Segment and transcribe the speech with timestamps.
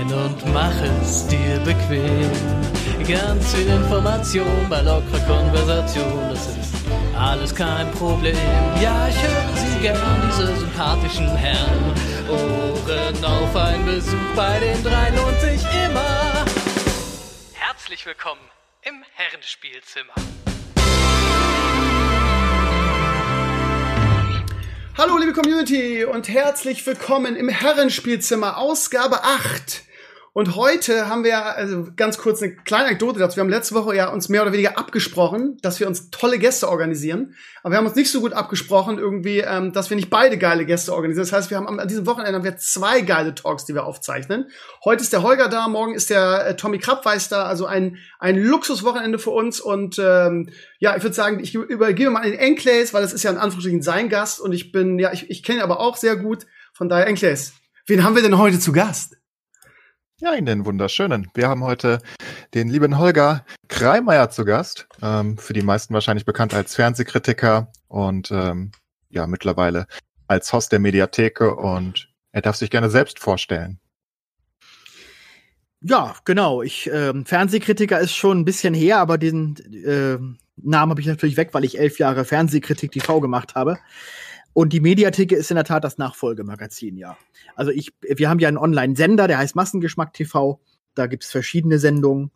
[0.00, 2.30] rein und mach es dir bequem.
[3.06, 6.74] Ganz viel Information bei lockerer Konversation, das ist
[7.16, 8.36] alles kein Problem.
[8.80, 11.94] Ja, ich höre Sie gern, diese sympathischen Herren.
[12.28, 16.44] Ohren auf, ein Besuch bei den drei lohnt sich immer.
[17.52, 18.40] Herzlich willkommen
[18.82, 20.14] im Herrenspielzimmer.
[24.96, 29.89] Hallo liebe Community und herzlich willkommen im Herrenspielzimmer, Ausgabe 8.
[30.32, 33.36] Und heute haben wir, also ganz kurz eine kleine Anekdote dazu.
[33.36, 36.68] Wir haben letzte Woche ja uns mehr oder weniger abgesprochen, dass wir uns tolle Gäste
[36.68, 37.34] organisieren.
[37.62, 40.66] Aber wir haben uns nicht so gut abgesprochen irgendwie, ähm, dass wir nicht beide geile
[40.66, 41.26] Gäste organisieren.
[41.26, 44.48] Das heißt, wir haben an diesem Wochenende haben wir zwei geile Talks, die wir aufzeichnen.
[44.84, 47.46] Heute ist der Holger da, morgen ist der äh, Tommy Krappweiß da.
[47.46, 49.60] Also ein, ein Luxuswochenende für uns.
[49.60, 53.32] Und ähm, ja, ich würde sagen, ich übergebe mal den Enclays, weil das ist ja
[53.32, 54.40] in Anführungsstrichen sein Gast.
[54.40, 56.46] Und ich bin, ja, ich, ich kenne ihn aber auch sehr gut.
[56.72, 57.52] Von daher, Enclays,
[57.88, 59.19] wen haben wir denn heute zu Gast?
[60.22, 61.30] Ja, in den wunderschönen.
[61.32, 62.02] Wir haben heute
[62.52, 64.86] den lieben Holger Kreimeier zu Gast.
[65.00, 68.70] Ähm, für die meisten wahrscheinlich bekannt als Fernsehkritiker und ähm,
[69.08, 69.86] ja, mittlerweile
[70.26, 73.80] als Host der Mediatheke und er darf sich gerne selbst vorstellen.
[75.80, 76.60] Ja, genau.
[76.60, 80.18] Ich ähm, Fernsehkritiker ist schon ein bisschen her, aber den äh,
[80.56, 83.78] Namen habe ich natürlich weg, weil ich elf Jahre Fernsehkritik TV gemacht habe.
[84.52, 87.16] Und die Mediatheke ist in der Tat das Nachfolgemagazin, ja.
[87.54, 90.60] Also ich, wir haben ja einen Online-Sender, der heißt Massengeschmack TV.
[90.94, 92.30] Da gibt's verschiedene Sendungen.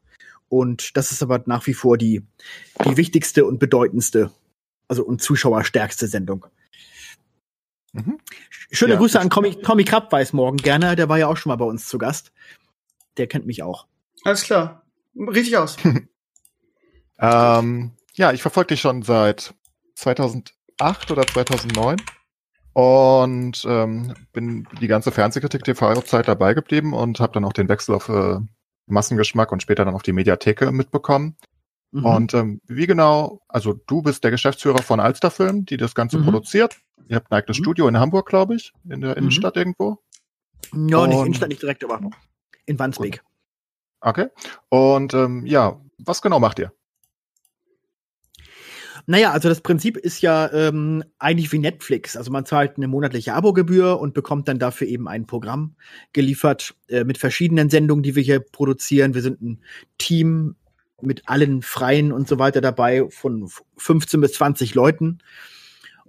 [0.49, 2.23] Und das ist aber nach wie vor die,
[2.85, 4.31] die wichtigste und bedeutendste,
[4.87, 6.47] also und zuschauerstärkste Sendung.
[7.93, 8.19] Mhm.
[8.71, 10.95] Schöne ja, Grüße an Tommy, Tommy Krapp weiß morgen gerne.
[10.95, 12.33] Der war ja auch schon mal bei uns zu Gast.
[13.17, 13.87] Der kennt mich auch.
[14.25, 14.85] Alles klar.
[15.17, 15.77] Richtig aus.
[17.19, 19.55] ähm, ja, ich verfolge dich schon seit
[19.95, 21.97] 2000 2008 oder 2009
[22.75, 27.95] und ähm, bin die ganze Fernsehkritik TV-Zeit dabei geblieben und habe dann auch den Wechsel
[27.95, 28.39] auf äh,
[28.87, 31.37] Massengeschmack und später dann auf die Mediatheke mitbekommen.
[31.93, 32.05] Mhm.
[32.05, 36.25] Und ähm, wie genau, also du bist der Geschäftsführer von Alsterfilm, die das Ganze mhm.
[36.25, 36.77] produziert.
[37.07, 37.63] Ihr habt ein eigenes mhm.
[37.63, 39.19] Studio in Hamburg, glaube ich, in der mhm.
[39.19, 39.99] Innenstadt irgendwo.
[40.73, 42.01] Ja, und nicht Innenstadt, nicht direkt, aber
[42.67, 43.23] in Wandsbek.
[44.01, 44.27] Okay.
[44.69, 46.73] Und ähm, ja, was genau macht ihr?
[49.07, 52.17] Naja, also das Prinzip ist ja ähm, eigentlich wie Netflix.
[52.17, 55.75] Also man zahlt eine monatliche Abogebühr und bekommt dann dafür eben ein Programm
[56.13, 59.15] geliefert äh, mit verschiedenen Sendungen, die wir hier produzieren.
[59.15, 59.61] Wir sind ein
[59.99, 60.57] Team
[61.03, 65.19] mit allen Freien und so weiter dabei von 15 bis 20 Leuten.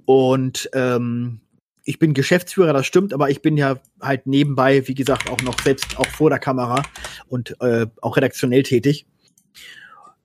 [0.06, 1.42] Und ähm,
[1.84, 5.60] ich bin Geschäftsführer, das stimmt, aber ich bin ja halt nebenbei, wie gesagt, auch noch
[5.62, 6.82] selbst auch vor der Kamera
[7.28, 9.06] und äh, auch redaktionell tätig.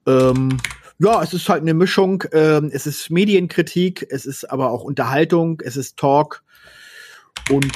[0.06, 0.58] Ähm,
[1.00, 2.25] ja, es ist halt eine Mischung.
[2.33, 6.44] Ähm, es ist Medienkritik, es ist aber auch Unterhaltung, es ist Talk
[7.50, 7.72] und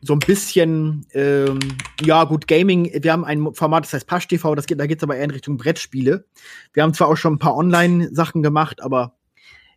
[0.00, 1.58] so ein bisschen, ähm,
[2.00, 2.90] ja gut, Gaming.
[3.02, 5.32] Wir haben ein Format, das heißt Pasch TV, das geht, da geht's aber eher in
[5.32, 6.24] Richtung Brettspiele.
[6.72, 9.16] Wir haben zwar auch schon ein paar Online-Sachen gemacht, aber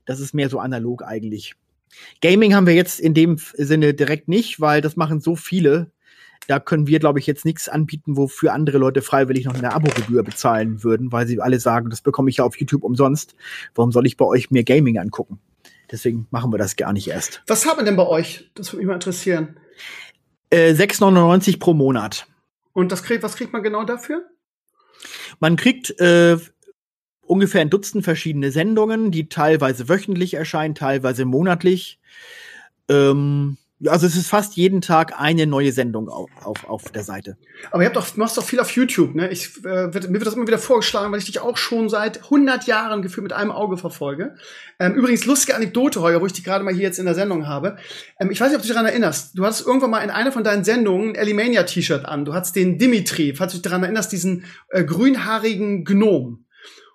[0.06, 1.56] das ist mehr so analog eigentlich.
[2.22, 5.91] Gaming haben wir jetzt in dem Sinne direkt nicht, weil das machen so viele,
[6.48, 10.24] da können wir, glaube ich, jetzt nichts anbieten, wofür andere Leute freiwillig noch eine Abogebühr
[10.24, 13.36] bezahlen würden, weil sie alle sagen, das bekomme ich ja auf YouTube umsonst.
[13.76, 15.40] Warum soll ich bei euch mir Gaming angucken?
[15.92, 17.44] Deswegen machen wir das gar nicht erst.
[17.48, 18.50] Was haben wir denn bei euch?
[18.56, 19.58] Das würde mich mal interessieren.
[20.50, 22.28] Äh, 6,99 pro Monat.
[22.74, 24.24] Und das kriegt, was kriegt man genau dafür?
[25.40, 26.38] Man kriegt äh,
[27.26, 32.00] ungefähr ein Dutzend verschiedene Sendungen, die teilweise wöchentlich erscheinen, teilweise monatlich.
[32.90, 33.58] Ähm,
[33.88, 37.38] also es ist fast jeden Tag eine neue Sendung auf, auf, auf der Seite.
[37.72, 39.30] Aber ihr habt doch, machst doch viel auf YouTube, ne?
[39.30, 42.24] Ich, äh, wird, mir wird das immer wieder vorgeschlagen, weil ich dich auch schon seit
[42.24, 44.36] 100 Jahren gefühlt mit einem Auge verfolge.
[44.80, 47.48] Ähm, übrigens, lustige Anekdote, Holger, wo ich dich gerade mal hier jetzt in der Sendung
[47.48, 47.78] habe.
[48.20, 49.38] Ähm, ich weiß nicht, ob du dich daran erinnerst.
[49.38, 52.26] Du hattest irgendwann mal in einer von deinen Sendungen ein Elimania-T-Shirt an.
[52.26, 56.43] Du hattest den Dimitri, falls du dich daran erinnerst, diesen äh, grünhaarigen Gnom.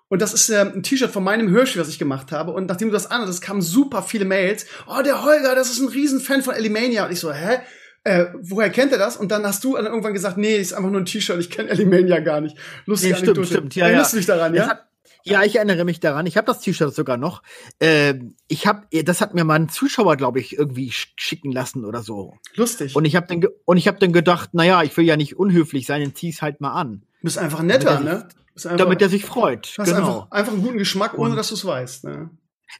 [0.09, 2.51] Und das ist äh, ein T-Shirt von meinem Hörspiel, was ich gemacht habe.
[2.51, 4.65] Und nachdem du das anhattest, kamen super viele Mails.
[4.87, 7.05] Oh, der Holger, das ist ein Riesenfan von Elimania.
[7.05, 7.59] Und ich so, hä?
[8.03, 9.17] Äh, woher kennt er das?
[9.17, 11.69] Und dann hast du dann irgendwann gesagt, nee, ist einfach nur ein T-Shirt, ich kenne
[11.69, 12.57] Elimania gar nicht.
[12.85, 13.75] Lustige nee, stimmt, stimmt.
[13.75, 14.15] Ja, Erinnerst ja.
[14.15, 14.69] du dich daran, ja?
[14.69, 14.89] Hat,
[15.25, 16.25] ja, ich erinnere mich daran.
[16.25, 17.43] Ich habe das T-Shirt sogar noch.
[17.79, 18.15] Äh,
[18.47, 22.35] ich habe, das hat mir mal ein Zuschauer, glaube ich, irgendwie schicken lassen oder so.
[22.55, 22.95] Lustig.
[22.95, 25.85] Und ich habe dann und ich habe dann gedacht, naja, ich will ja nicht unhöflich
[25.85, 27.03] sein, dann zieh's halt mal an.
[27.21, 28.27] Du bist einfach netter, ne?
[28.65, 29.73] Einfach, damit er sich freut.
[29.77, 29.97] Hast genau.
[29.97, 32.05] einfach, einfach einen guten Geschmack, ohne dass du es weißt.
[32.05, 32.29] Ne?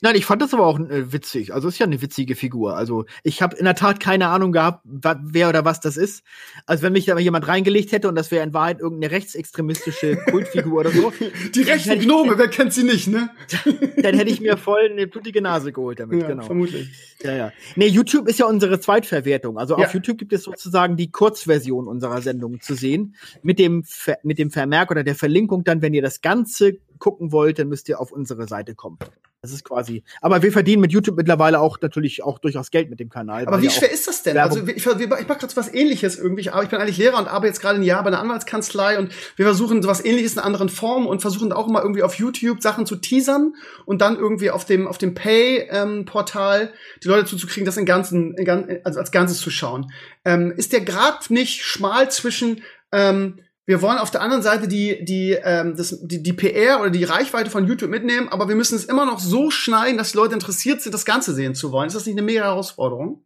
[0.02, 1.54] Nein, ich fand das aber auch äh, witzig.
[1.54, 2.76] Also ist ja eine witzige Figur.
[2.76, 6.24] Also ich habe in der Tat keine Ahnung gehabt, wer oder was das ist.
[6.66, 10.16] Also wenn mich da mal jemand reingelegt hätte und das wäre in Wahrheit irgendeine rechtsextremistische
[10.30, 11.12] Kultfigur oder so.
[11.56, 13.30] Die rechten Gnome, wer kennt sie nicht, ne?
[13.98, 16.44] Dann hätte ich mir voll eine blutige Nase geholt damit, Ja, genau.
[16.46, 16.90] vermutlich.
[17.24, 17.52] Ja, ja.
[17.76, 19.58] Nee, YouTube ist ja unsere Zweitverwertung.
[19.58, 19.86] Also Ja.
[19.88, 23.16] auf YouTube gibt es sozusagen die Kurzversion unserer Sendung zu sehen.
[23.42, 27.32] Mit dem, Ver mit dem Vermerk oder der Verlinkung dann, wenn ihr das Ganze gucken
[27.32, 28.98] wollt, dann müsst ihr auf unsere Seite kommen.
[29.42, 30.04] Das ist quasi.
[30.20, 33.48] Aber wir verdienen mit YouTube mittlerweile auch natürlich auch durchaus Geld mit dem Kanal.
[33.48, 34.36] Aber wie schwer ist das denn?
[34.36, 34.60] Werbung.
[34.60, 36.50] Also ich, ich, ich mache gerade was ähnliches irgendwie.
[36.50, 39.14] Aber ich bin eigentlich Lehrer und arbeite jetzt gerade ein Jahr bei einer Anwaltskanzlei und
[39.38, 42.86] wir versuchen sowas ähnliches in anderen Formen und versuchen auch immer irgendwie auf YouTube Sachen
[42.86, 43.54] zu teasern
[43.86, 48.82] und dann irgendwie auf dem auf dem Pay-Portal die Leute zuzukriegen, das in ganzen, in,
[48.84, 49.90] also als Ganzes zu schauen.
[50.26, 55.06] Ähm, ist der Grad nicht schmal zwischen ähm, wir wollen auf der anderen Seite die,
[55.06, 58.76] die, ähm, das, die, die PR oder die Reichweite von YouTube mitnehmen, aber wir müssen
[58.76, 61.86] es immer noch so schneiden, dass die Leute interessiert sind, das Ganze sehen zu wollen.
[61.86, 63.24] Ist das nicht eine mega Herausforderung?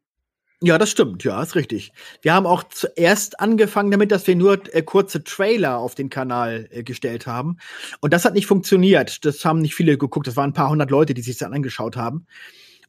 [0.61, 1.93] Ja, das stimmt, ja, ist richtig.
[2.21, 6.67] Wir haben auch zuerst angefangen damit, dass wir nur äh, kurze Trailer auf den Kanal
[6.71, 7.55] äh, gestellt haben.
[8.01, 9.23] Und das hat nicht funktioniert.
[9.23, 10.27] Das haben nicht viele geguckt.
[10.27, 12.27] Das waren ein paar hundert Leute, die sich das angeschaut haben.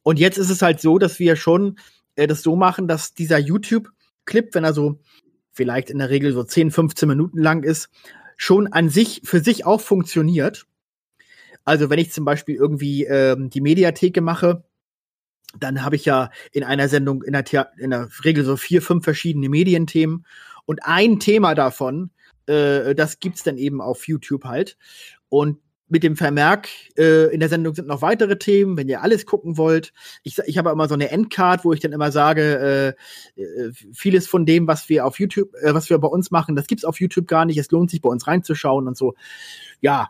[0.03, 1.79] Und jetzt ist es halt so, dass wir schon
[2.17, 4.99] äh, das so machen, dass dieser YouTube-Clip, wenn er so
[5.55, 7.89] vielleicht in der Regel so 10, 15 Minuten lang ist,
[8.37, 10.67] schon an sich, für sich auch funktioniert.
[11.63, 14.63] Also wenn ich zum Beispiel irgendwie ähm, die Mediatheke mache,
[15.57, 19.05] dann habe ich ja in einer Sendung in der, in der Regel so vier, fünf
[19.05, 20.25] verschiedene Medienthemen
[20.65, 22.11] und ein Thema davon,
[22.47, 24.77] äh, das gibt's dann eben auf YouTube halt.
[25.29, 26.67] Und mit dem Vermerk,
[26.97, 29.93] äh, in der Sendung sind noch weitere Themen, wenn ihr alles gucken wollt.
[30.23, 32.95] Ich, ich habe immer so eine Endcard, wo ich dann immer sage,
[33.37, 36.55] äh, äh, vieles von dem, was wir auf YouTube, äh, was wir bei uns machen,
[36.55, 37.57] das gibt's auf YouTube gar nicht.
[37.57, 39.13] Es lohnt sich bei uns reinzuschauen und so.
[39.79, 40.09] Ja,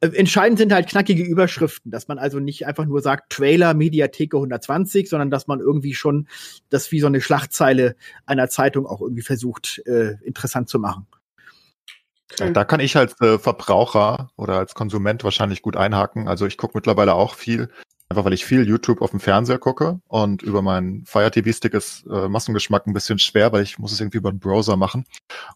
[0.00, 4.36] äh, Entscheidend sind halt knackige Überschriften, dass man also nicht einfach nur sagt Trailer Mediatheke
[4.36, 6.28] 120, sondern dass man irgendwie schon
[6.68, 11.06] das wie so eine Schlagzeile einer Zeitung auch irgendwie versucht äh, interessant zu machen.
[12.38, 16.28] Ja, da kann ich als äh, Verbraucher oder als Konsument wahrscheinlich gut einhaken.
[16.28, 17.70] Also ich gucke mittlerweile auch viel,
[18.08, 21.74] einfach weil ich viel YouTube auf dem Fernseher gucke und über meinen Fire TV Stick
[21.74, 25.04] ist äh, Massengeschmack ein bisschen schwer, weil ich muss es irgendwie über den Browser machen.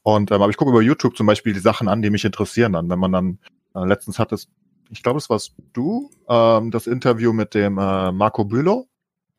[0.03, 2.73] Und ähm, aber ich gucke über YouTube zum Beispiel die Sachen an, die mich interessieren.
[2.73, 3.39] Dann, wenn man dann
[3.75, 4.49] äh, letztens hattest,
[4.91, 8.89] ich glaube, es warst du, ähm, das Interview mit dem äh, Marco Bülow.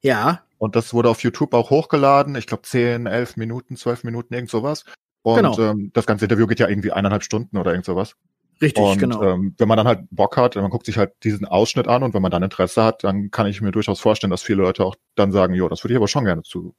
[0.02, 2.36] Ja, Und das wurde auf YouTube auch hochgeladen.
[2.36, 4.86] Ich glaube 10, 11 Minuten, 12 Minuten, irgend sowas.
[5.24, 5.60] Und Genau.
[5.60, 8.16] ähm, das ganze Interview geht ja irgendwie eineinhalb Stunden oder irgend sowas.
[8.62, 9.24] richtig, Und genau.
[9.24, 12.14] ähm, wenn man dann halt Bock hat, man guckt sich halt diesen Ausschnitt an und
[12.14, 14.96] wenn man dann Interesse hat, dann kann ich mir durchaus vorstellen, dass viele Leute auch
[15.16, 16.76] dann sagen, jo, das würde ich aber schon gerne zu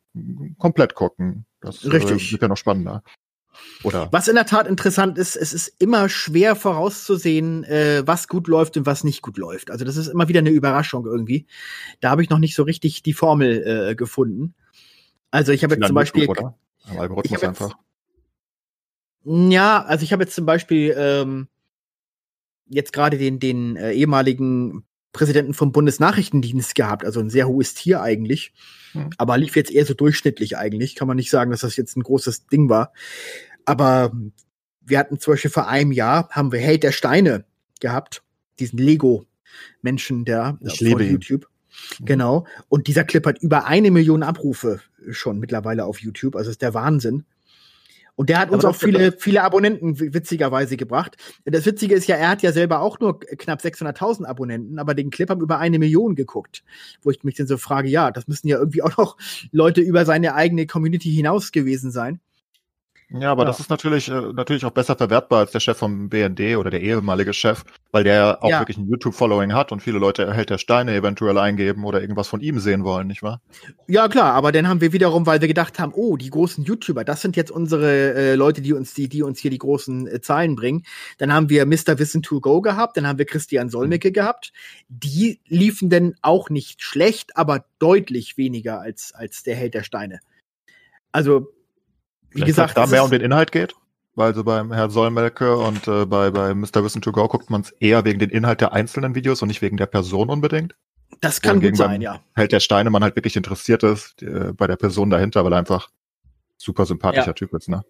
[0.58, 1.44] komplett gucken.
[1.60, 2.28] Das Richtig.
[2.28, 3.02] äh, wird ja noch spannender.
[3.84, 8.48] Oder Was in der Tat interessant ist, es ist immer schwer vorauszusehen, äh, was gut
[8.48, 9.70] läuft und was nicht gut läuft.
[9.70, 11.46] Also das ist immer wieder eine Überraschung irgendwie.
[12.00, 14.54] Da habe ich noch nicht so richtig die Formel äh, gefunden.
[15.30, 16.54] Also ich habe jetzt zum Beispiel oder?
[16.88, 17.76] Am Algorithmus hab jetzt- einfach.
[19.24, 21.48] Ja, also ich habe jetzt zum Beispiel ähm,
[22.66, 28.00] jetzt gerade den, den äh, ehemaligen Präsidenten vom Bundesnachrichtendienst gehabt, also ein sehr hohes Tier
[28.02, 28.52] eigentlich,
[28.92, 29.10] Hm.
[29.16, 30.94] aber lief jetzt eher so durchschnittlich eigentlich.
[30.96, 32.92] Kann man nicht sagen, dass das jetzt ein großes Ding war.
[33.64, 34.12] Aber
[34.82, 37.44] wir hatten zum Beispiel vor einem Jahr, haben wir Held der Steine
[37.80, 38.22] gehabt,
[38.58, 41.12] diesen Lego-Menschen der Ich von liebe ihn.
[41.12, 41.48] YouTube.
[42.00, 42.46] Genau.
[42.68, 44.80] Und dieser Clip hat über eine Million Abrufe
[45.10, 46.36] schon mittlerweile auf YouTube.
[46.36, 47.24] Also ist der Wahnsinn.
[48.14, 51.16] Und der hat uns auch viele, viele Abonnenten witzigerweise gebracht.
[51.44, 55.10] Das Witzige ist ja, er hat ja selber auch nur knapp 600.000 Abonnenten, aber den
[55.10, 56.62] Clip haben über eine Million geguckt.
[57.02, 59.16] Wo ich mich dann so frage, ja, das müssen ja irgendwie auch noch
[59.50, 62.20] Leute über seine eigene Community hinaus gewesen sein.
[63.14, 63.46] Ja, aber Ja.
[63.48, 66.80] das ist natürlich äh, natürlich auch besser verwertbar als der Chef vom BND oder der
[66.80, 68.60] ehemalige Chef, weil der auch Ja.
[68.60, 72.40] wirklich ein YouTube-Following hat und viele Leute erhält der Steine eventuell eingeben oder irgendwas von
[72.40, 73.40] ihm sehen wollen, nicht wahr?
[73.86, 77.04] Ja, klar, aber dann haben wir wiederum, weil wir gedacht haben, oh, die großen YouTuber,
[77.04, 80.20] das sind jetzt unsere äh, Leute, die uns, die, die uns hier die großen äh,
[80.20, 80.84] Zahlen bringen.
[81.18, 81.98] Dann haben wir Mr.
[81.98, 84.52] Wissen to Go gehabt, dann haben wir Christian Solmecke gehabt.
[84.88, 90.20] Die liefen denn auch nicht schlecht, aber deutlich weniger als, als der Held der Steine.
[91.12, 91.52] Also,
[92.34, 93.74] wie gesagt, da mehr um den Inhalt geht,
[94.14, 96.84] weil so beim Herrn Solmelke und äh, bei, bei Mr.
[96.84, 99.62] Wissen to Go guckt man es eher wegen den Inhalt der einzelnen Videos und nicht
[99.62, 100.74] wegen der Person unbedingt.
[101.20, 102.20] das kann gut sein, ja.
[102.34, 105.58] Held der Steine man halt wirklich interessiert ist äh, bei der Person dahinter, weil er
[105.58, 105.88] einfach
[106.56, 107.32] super sympathischer Ja.
[107.32, 107.82] Typ ist, ne?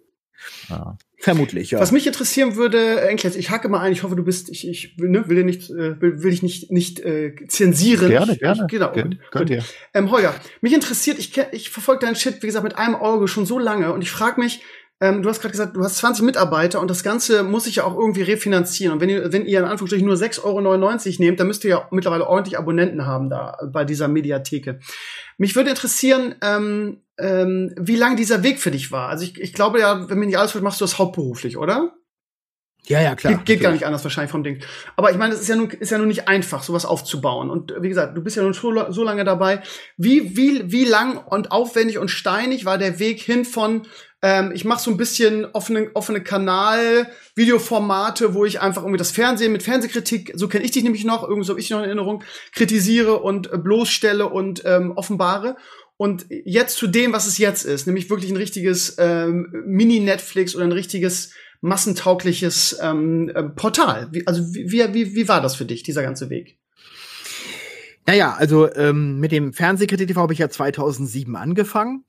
[0.68, 0.96] Ja.
[1.18, 1.78] Vermutlich, ja.
[1.78, 4.66] Was mich interessieren würde, äh, Enkles, ich hacke mal ein, ich hoffe, du bist, ich,
[4.66, 8.08] ich will, ne, will dir nicht, äh, will, will ich nicht, nicht äh, zensieren.
[8.08, 8.62] Gerne, ich, gerne.
[8.62, 8.92] Ich, genau.
[8.92, 9.58] Gerne, gut, könnt gut.
[9.58, 9.64] ihr.
[9.94, 13.46] Ähm, Holger, mich interessiert, ich, ich verfolge deinen Shit, wie gesagt, mit einem Auge schon
[13.46, 14.62] so lange und ich frage mich,
[15.02, 17.84] ähm, du hast gerade gesagt, du hast 20 Mitarbeiter und das Ganze muss sich ja
[17.84, 18.94] auch irgendwie refinanzieren.
[18.94, 21.88] Und wenn ihr, wenn ihr in Anführungsstrichen nur 6,99 Euro nehmt, dann müsst ihr ja
[21.90, 24.78] mittlerweile ordentlich Abonnenten haben da bei dieser Mediatheke.
[25.38, 29.08] Mich würde interessieren, ähm, ähm, wie lang dieser Weg für dich war.
[29.08, 31.94] Also ich, ich glaube ja, wenn mir nicht alles wird, machst du das hauptberuflich, oder?
[32.84, 33.34] Ja, ja, klar.
[33.34, 34.60] Geht, geht gar nicht anders wahrscheinlich vom Ding.
[34.96, 37.48] Aber ich meine, es ist ja nun, ist ja nun nicht einfach, sowas aufzubauen.
[37.48, 39.62] Und wie gesagt, du bist ja nun so, so lange dabei.
[39.96, 43.86] Wie, wie, wie lang und aufwendig und steinig war der Weg hin von,
[44.20, 49.12] ähm, ich mache so ein bisschen offene, offene Kanal, Videoformate, wo ich einfach irgendwie das
[49.12, 51.84] Fernsehen mit Fernsehkritik, so kenne ich dich nämlich noch, irgendwie so habe ich noch in
[51.84, 55.56] Erinnerung, kritisiere und äh, bloßstelle und ähm, offenbare.
[56.02, 60.64] Und jetzt zu dem, was es jetzt ist, nämlich wirklich ein richtiges ähm, Mini-Netflix oder
[60.64, 64.08] ein richtiges massentaugliches ähm, äh, Portal.
[64.10, 66.58] Wie, also wie, wie, wie war das für dich, dieser ganze Weg?
[68.04, 72.04] Naja, also ähm, mit dem Fernsehkritik TV habe ich ja 2007 angefangen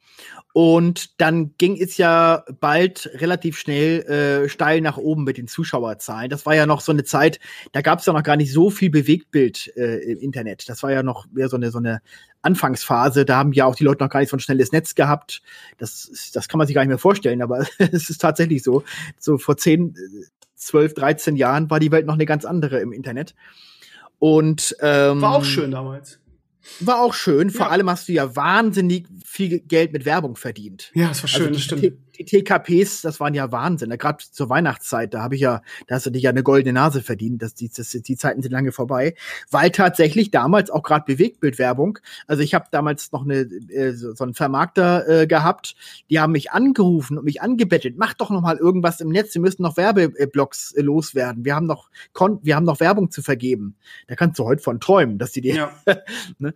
[0.52, 6.32] und dann ging es ja bald relativ schnell äh, steil nach oben mit den Zuschauerzahlen.
[6.32, 7.40] Das war ja noch so eine Zeit,
[7.74, 10.68] da gab es ja noch gar nicht so viel Bewegtbild äh, im Internet.
[10.68, 12.02] Das war ja noch mehr so eine, so eine
[12.42, 13.24] Anfangsphase.
[13.24, 15.44] Da haben ja auch die Leute noch gar nicht so ein schnelles Netz gehabt.
[15.78, 18.84] Das, das kann man sich gar nicht mehr vorstellen, aber es ist tatsächlich so.
[19.20, 19.96] So vor 10,
[20.56, 23.36] 12, 13 Jahren war die Welt noch eine ganz andere im Internet.
[24.24, 26.18] Und ähm, war auch schön damals.
[26.80, 27.50] War auch schön.
[27.50, 27.72] Vor ja.
[27.74, 30.92] allem hast du ja wahnsinnig viel Geld mit Werbung verdient.
[30.94, 31.98] Ja, das war schön, also die, das stimmt.
[32.18, 33.90] Die TKPs, das waren ja Wahnsinn.
[33.98, 37.02] Gerade zur Weihnachtszeit, da habe ich ja, da hast du dich ja eine goldene Nase
[37.02, 37.42] verdient.
[37.42, 39.16] Das, die, das, die Zeiten sind lange vorbei.
[39.50, 44.24] Weil tatsächlich damals auch gerade Bewegtbildwerbung, also ich habe damals noch eine, äh, so, so
[44.24, 45.76] einen Vermarkter äh, gehabt,
[46.10, 49.42] die haben mich angerufen und mich angebettelt, mach doch noch mal irgendwas im Netz, wir
[49.42, 51.46] müssen noch Werbeblocks äh, loswerden.
[51.46, 53.76] Wir haben noch Kon wir haben noch Werbung zu vergeben.
[54.08, 55.56] Da kannst du heute von träumen, dass die dir.
[55.56, 55.72] Ja.
[56.40, 56.54] ne?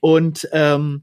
[0.00, 1.02] Und ähm,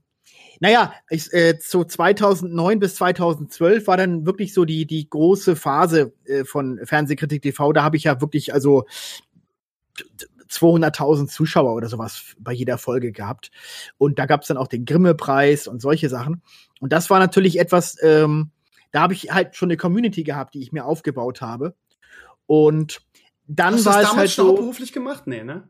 [0.61, 6.13] naja, ich, äh, so 2009 bis 2012 war dann wirklich so die, die große Phase
[6.25, 7.73] äh, von Fernsehkritik TV.
[7.73, 8.85] Da habe ich ja wirklich also
[10.47, 13.49] 200.000 Zuschauer oder sowas bei jeder Folge gehabt.
[13.97, 16.43] Und da gab es dann auch den Grimme-Preis und solche Sachen.
[16.79, 18.51] Und das war natürlich etwas, ähm,
[18.91, 21.73] da habe ich halt schon eine Community gehabt, die ich mir aufgebaut habe.
[22.45, 23.01] Und
[23.47, 25.25] dann Hast war es damals halt schon so, beruflich gemacht?
[25.25, 25.67] Nee, ne?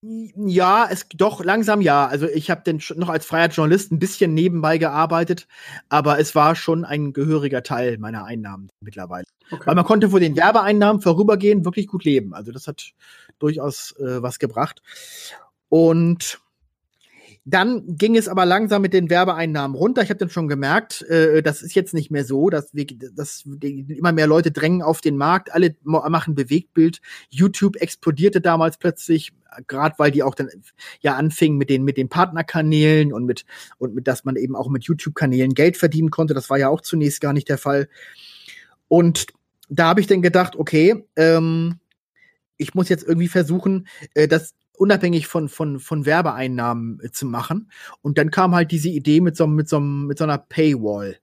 [0.00, 2.06] Ja, es doch langsam ja.
[2.06, 5.48] Also ich habe den noch als freier Journalist ein bisschen nebenbei gearbeitet,
[5.88, 9.24] aber es war schon ein gehöriger Teil meiner Einnahmen mittlerweile.
[9.50, 9.66] Okay.
[9.66, 12.32] Weil man konnte vor den Werbeeinnahmen vorübergehend wirklich gut leben.
[12.32, 12.92] Also das hat
[13.40, 14.82] durchaus äh, was gebracht.
[15.68, 16.40] Und
[17.50, 20.02] dann ging es aber langsam mit den Werbeeinnahmen runter.
[20.02, 23.44] Ich habe dann schon gemerkt, äh, das ist jetzt nicht mehr so, dass, wir, dass
[23.46, 25.54] immer mehr Leute drängen auf den Markt.
[25.54, 27.00] Alle machen Bewegtbild.
[27.30, 29.32] YouTube explodierte damals plötzlich,
[29.66, 30.50] gerade weil die auch dann
[31.00, 33.46] ja anfingen mit den mit den Partnerkanälen und mit
[33.78, 36.34] und mit, dass man eben auch mit YouTube-Kanälen Geld verdienen konnte.
[36.34, 37.88] Das war ja auch zunächst gar nicht der Fall.
[38.88, 39.26] Und
[39.70, 41.78] da habe ich dann gedacht, okay, ähm,
[42.58, 47.70] ich muss jetzt irgendwie versuchen, äh, das unabhängig von, von, von Werbeeinnahmen äh, zu machen.
[48.02, 51.18] Und dann kam halt diese Idee mit so, mit so, mit so einer Paywall.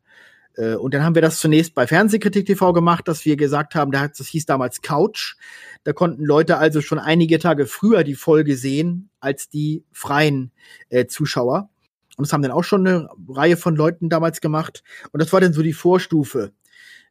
[0.56, 3.92] Äh, und dann haben wir das zunächst bei Fernsehkritik TV gemacht, dass wir gesagt haben,
[3.92, 5.36] das hieß damals Couch.
[5.84, 10.52] Da konnten Leute also schon einige Tage früher die Folge sehen als die freien
[10.90, 11.70] äh, Zuschauer.
[12.18, 14.84] Und das haben dann auch schon eine Reihe von Leuten damals gemacht.
[15.12, 16.54] Und das war dann so die Vorstufe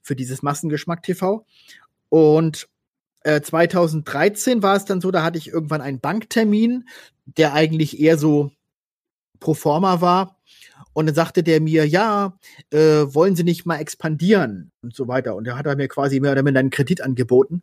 [0.02, 1.46] für dieses Massengeschmack TV.
[2.08, 2.68] Und
[3.25, 6.88] 2013 äh, war es dann so, da hatte ich irgendwann einen Banktermin,
[7.25, 8.50] der eigentlich eher so
[9.40, 10.38] pro forma war.
[10.93, 12.38] Und dann sagte der mir, ja,
[12.71, 15.35] äh, wollen Sie nicht mal expandieren und so weiter.
[15.35, 17.62] Und da hat er mir quasi mehr oder minder einen Kredit angeboten.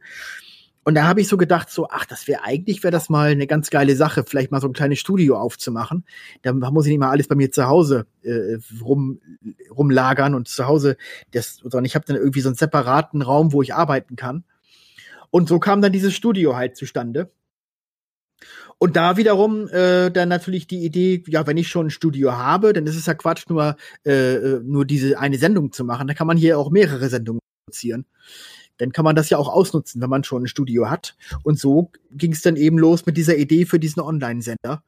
[0.84, 3.46] Und da habe ich so gedacht, so, ach, das wäre eigentlich, wäre das mal eine
[3.46, 6.06] ganz geile Sache, vielleicht mal so ein kleines Studio aufzumachen.
[6.42, 9.22] Da muss ich nicht mal alles bei mir zu Hause äh, rum,
[9.70, 10.98] rumlagern und zu Hause,
[11.32, 14.44] das, sondern ich habe dann irgendwie so einen separaten Raum, wo ich arbeiten kann.
[15.32, 17.32] Und so kam dann dieses Studio halt zustande.
[18.78, 22.74] Und da wiederum äh, dann natürlich die Idee, ja, wenn ich schon ein Studio habe,
[22.74, 26.08] dann ist es ja Quatsch, nur, äh, äh, nur diese eine Sendung zu machen.
[26.08, 28.06] Da kann man hier auch mehrere Sendungen produzieren.
[28.78, 31.16] Dann kann man das ja auch ausnutzen, wenn man schon ein Studio hat.
[31.44, 34.84] Und so ging es dann eben los mit dieser Idee für diesen Online-Sender.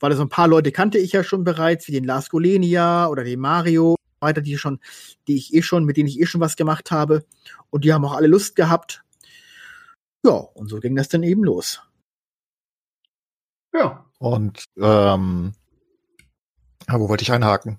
[0.00, 3.24] Weil so ein paar Leute kannte ich ja schon bereits, wie den Lars Golenia oder
[3.24, 4.80] den Mario, weiter, die schon,
[5.28, 7.24] die ich eh schon, mit denen ich eh schon was gemacht habe.
[7.68, 9.03] Und die haben auch alle Lust gehabt.
[10.24, 11.82] Ja, und so ging das dann eben los.
[13.72, 14.06] Ja.
[14.18, 15.52] Und ähm,
[16.88, 17.78] wo wollte ich einhaken?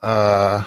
[0.00, 0.60] Äh,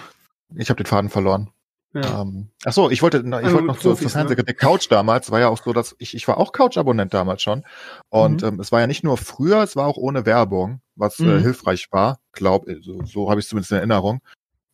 [0.56, 1.52] ich habe den Faden verloren.
[1.94, 2.22] Ja.
[2.22, 4.62] Ähm, ach so, ich wollte, ich also wollte noch Profis, zur Fernsehkritik.
[4.62, 4.68] Ne?
[4.68, 7.64] Couch damals war ja auch so, dass ich, ich war auch Couch-Abonnent damals schon.
[8.10, 8.48] Und mhm.
[8.48, 11.38] ähm, es war ja nicht nur früher, es war auch ohne Werbung, was äh, mhm.
[11.38, 12.20] äh, hilfreich war.
[12.32, 14.22] Glaub, so, so habe ich zumindest in Erinnerung.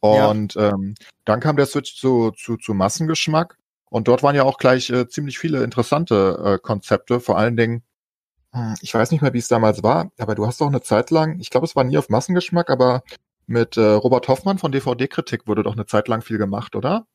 [0.02, 0.72] Und ja.
[0.72, 3.58] ähm, dann kam der Switch zu, zu, zu Massengeschmack.
[3.96, 7.82] Und dort waren ja auch gleich äh, ziemlich viele interessante äh, Konzepte, vor allen Dingen,
[8.52, 11.12] hm, ich weiß nicht mehr, wie es damals war, aber du hast doch eine Zeit
[11.12, 13.04] lang, ich glaube, es war nie auf Massengeschmack, aber
[13.48, 17.08] mit äh, Robert Hoffmann von DVD-Kritik wurde doch eine Zeit lang viel gemacht, oder?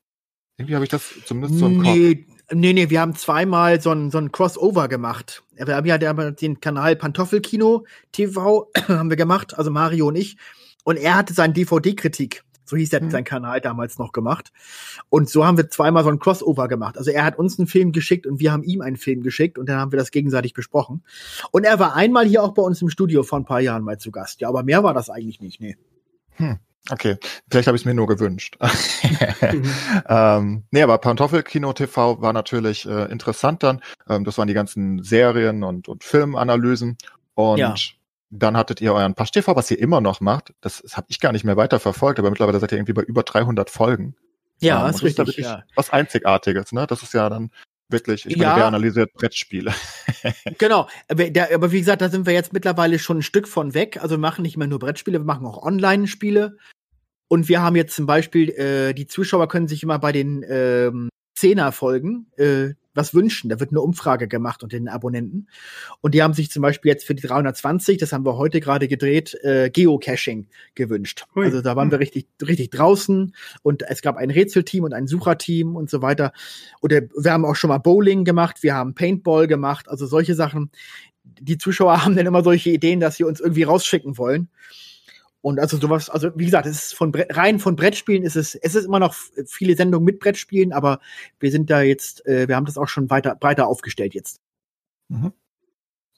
[0.57, 2.37] Irgendwie habe ich das zumindest so im nee, Kopf.
[2.51, 5.43] Nee, nee, wir haben zweimal so ein, so ein Crossover gemacht.
[5.51, 10.35] Wir haben ja den Kanal Pantoffelkino TV haben wir gemacht, also Mario und ich.
[10.83, 12.43] Und er hatte seinen DVD-Kritik.
[12.65, 13.11] So hieß er mhm.
[13.11, 14.51] sein Kanal damals noch gemacht.
[15.09, 16.97] Und so haben wir zweimal so ein Crossover gemacht.
[16.97, 19.67] Also er hat uns einen Film geschickt und wir haben ihm einen Film geschickt und
[19.67, 21.03] dann haben wir das gegenseitig besprochen.
[21.51, 23.97] Und er war einmal hier auch bei uns im Studio vor ein paar Jahren mal
[23.97, 24.41] zu Gast.
[24.41, 25.77] Ja, aber mehr war das eigentlich nicht, nee.
[26.35, 26.59] Hm.
[26.89, 27.17] Okay,
[27.49, 28.57] vielleicht habe ich es mir nur gewünscht.
[28.59, 29.63] mhm.
[30.09, 33.81] ähm, nee, aber Pantoffelkino TV war natürlich äh, interessant dann.
[34.09, 36.97] Ähm, das waren die ganzen Serien und, und Filmanalysen.
[37.35, 37.75] Und ja.
[38.31, 40.53] Dann hattet ihr euren Pasch TV, was ihr immer noch macht.
[40.61, 43.23] Das, das habe ich gar nicht mehr weiterverfolgt, aber mittlerweile seid ihr irgendwie bei über
[43.23, 44.15] 300 Folgen.
[44.59, 45.37] Ja, ähm, ist richtig.
[45.37, 45.63] Ist ja.
[45.75, 46.87] Was Einzigartiges, ne?
[46.87, 47.51] Das ist ja dann
[47.89, 48.55] wirklich, ich meine, ja.
[48.57, 49.73] wer analysiert Brettspiele?
[50.57, 53.73] genau, aber, der, aber wie gesagt, da sind wir jetzt mittlerweile schon ein Stück von
[53.73, 54.01] weg.
[54.01, 56.57] Also wir machen nicht mehr nur Brettspiele, wir machen auch Online-Spiele.
[57.27, 61.09] Und wir haben jetzt zum Beispiel, äh, die Zuschauer können sich immer bei den ähm,
[61.41, 63.49] Zehner-Folgen äh, was wünschen.
[63.49, 65.47] Da wird eine Umfrage gemacht unter den Abonnenten.
[66.01, 68.87] Und die haben sich zum Beispiel jetzt für die 320, das haben wir heute gerade
[68.87, 71.25] gedreht, äh, Geocaching gewünscht.
[71.35, 71.45] Ui.
[71.45, 73.33] Also da waren wir richtig, richtig draußen
[73.63, 76.31] und es gab ein Rätselteam und ein Sucherteam und so weiter.
[76.81, 80.69] Oder wir haben auch schon mal Bowling gemacht, wir haben Paintball gemacht, also solche Sachen.
[81.23, 84.49] Die Zuschauer haben dann immer solche Ideen, dass sie uns irgendwie rausschicken wollen.
[85.41, 88.75] Und also sowas, also wie gesagt, es ist von rein von Brettspielen ist es, es
[88.75, 89.15] ist immer noch
[89.47, 90.99] viele Sendungen mit Brettspielen, aber
[91.39, 94.39] wir sind da jetzt, äh, wir haben das auch schon weiter breiter aufgestellt jetzt.
[95.09, 95.33] Mhm.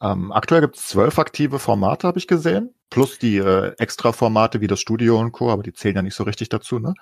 [0.02, 4.68] Ähm, aktuell gibt es zwölf aktive Formate, habe ich gesehen, plus die äh, Extra-Formate wie
[4.68, 6.94] das Studio und Co., aber die zählen ja nicht so richtig dazu, ne?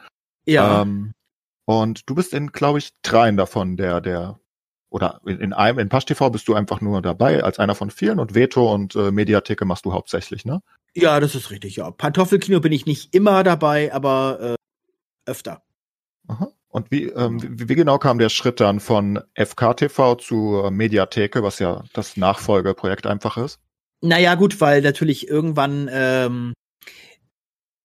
[0.45, 0.83] Ja.
[0.83, 1.13] Ähm,
[1.65, 4.39] und du bist in, glaube ich, dreien davon, der, der,
[4.89, 7.89] oder in, in einem, in Pasch TV bist du einfach nur dabei als einer von
[7.89, 10.61] vielen und Veto und äh, Mediatheke machst du hauptsächlich, ne?
[10.95, 11.91] Ja, das ist richtig, ja.
[11.91, 14.55] Pantoffelkino bin ich nicht immer dabei, aber
[15.25, 15.63] äh, öfter.
[16.27, 16.51] Aha.
[16.67, 21.60] Und wie, ähm, wie, wie, genau kam der Schritt dann von FKTV zu Mediatheke, was
[21.60, 23.60] ja das Nachfolgeprojekt einfach ist?
[24.01, 26.53] Naja, gut, weil natürlich irgendwann ähm,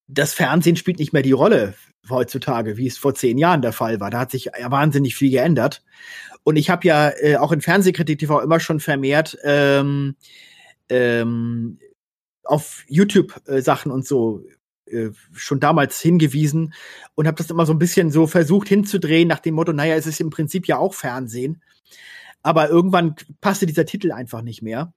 [0.08, 1.74] das Fernsehen spielt nicht mehr die Rolle
[2.08, 4.10] heutzutage, wie es vor zehn Jahren der Fall war.
[4.10, 5.82] Da hat sich ja wahnsinnig viel geändert.
[6.44, 10.14] Und ich habe ja äh, auch in Fernsehkritik TV immer schon vermehrt ähm,
[10.88, 11.80] ähm,
[12.46, 14.44] auf YouTube-Sachen und so
[14.86, 16.72] äh, schon damals hingewiesen
[17.14, 20.06] und habe das immer so ein bisschen so versucht hinzudrehen nach dem Motto, naja, es
[20.06, 21.62] ist im Prinzip ja auch Fernsehen.
[22.42, 24.92] Aber irgendwann passte dieser Titel einfach nicht mehr.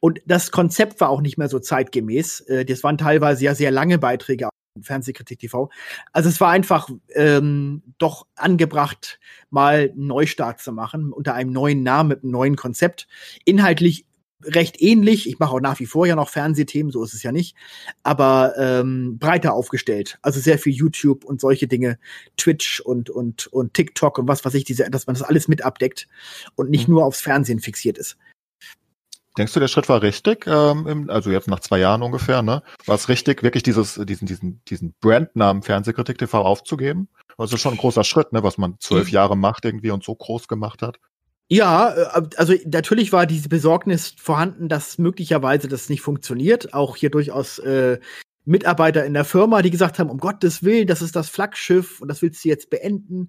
[0.00, 2.40] Und das Konzept war auch nicht mehr so zeitgemäß.
[2.40, 4.52] Äh, das waren teilweise ja sehr lange Beiträge auf
[4.82, 5.70] Fernsehkritik TV.
[6.12, 11.82] Also es war einfach ähm, doch angebracht, mal einen Neustart zu machen unter einem neuen
[11.82, 13.06] Namen mit einem neuen Konzept.
[13.44, 14.04] Inhaltlich
[14.44, 15.28] recht ähnlich.
[15.28, 17.56] Ich mache auch nach wie vor ja noch Fernsehthemen, so ist es ja nicht,
[18.02, 20.18] aber ähm, breiter aufgestellt.
[20.22, 21.98] Also sehr viel YouTube und solche Dinge,
[22.36, 25.64] Twitch und und und TikTok und was weiß ich, diese, dass man das alles mit
[25.64, 26.08] abdeckt
[26.54, 26.94] und nicht mhm.
[26.94, 28.16] nur aufs Fernsehen fixiert ist.
[29.38, 30.46] Denkst du, der Schritt war richtig?
[30.46, 32.62] Ähm, also jetzt nach zwei Jahren ungefähr, ne?
[32.84, 37.08] War es richtig, wirklich dieses, diesen, diesen, diesen Brandnamen Fernsehkritik TV aufzugeben?
[37.38, 39.14] Ist schon ein großer Schritt, ne, was man zwölf mhm.
[39.14, 40.98] Jahre macht irgendwie und so groß gemacht hat.
[41.52, 46.72] Ja, äh, also natürlich war diese Besorgnis vorhanden, dass möglicherweise das nicht funktioniert.
[46.72, 47.98] Auch hier durchaus äh,
[48.46, 52.08] Mitarbeiter in der Firma, die gesagt haben, um Gottes Willen, das ist das Flaggschiff und
[52.08, 53.28] das willst du jetzt beenden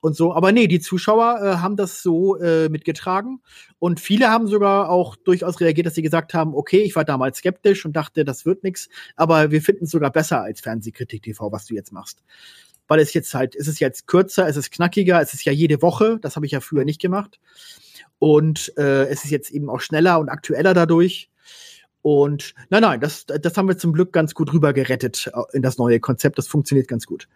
[0.00, 0.32] und so.
[0.32, 3.42] Aber nee, die Zuschauer äh, haben das so äh, mitgetragen
[3.78, 7.38] und viele haben sogar auch durchaus reagiert, dass sie gesagt haben, okay, ich war damals
[7.38, 11.52] skeptisch und dachte, das wird nichts, aber wir finden es sogar besser als Fernsehkritik TV,
[11.52, 12.22] was du jetzt machst
[12.88, 15.80] weil es jetzt halt, es ist jetzt kürzer, es ist knackiger, es ist ja jede
[15.82, 17.38] Woche, das habe ich ja früher nicht gemacht.
[18.18, 21.30] Und äh, es ist jetzt eben auch schneller und aktueller dadurch.
[22.02, 25.62] Und nein, nein, das, das haben wir zum Glück ganz gut rüber gerettet äh, in
[25.62, 26.38] das neue Konzept.
[26.38, 27.28] Das funktioniert ganz gut.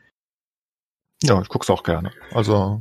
[1.22, 2.12] Ja, ich guck's auch gerne.
[2.32, 2.80] Also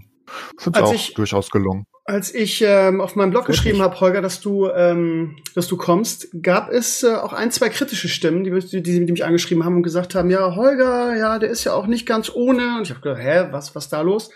[0.57, 1.85] finde es auch ich, durchaus gelungen.
[2.11, 6.27] Als ich ähm, auf meinem Blog geschrieben habe, Holger, dass du, ähm, dass du kommst,
[6.43, 9.77] gab es äh, auch ein, zwei kritische Stimmen, die, die, die, die mich angeschrieben haben
[9.77, 12.75] und gesagt haben, ja, Holger, ja, der ist ja auch nicht ganz ohne.
[12.75, 14.29] Und ich habe gedacht, hä, was, was da los?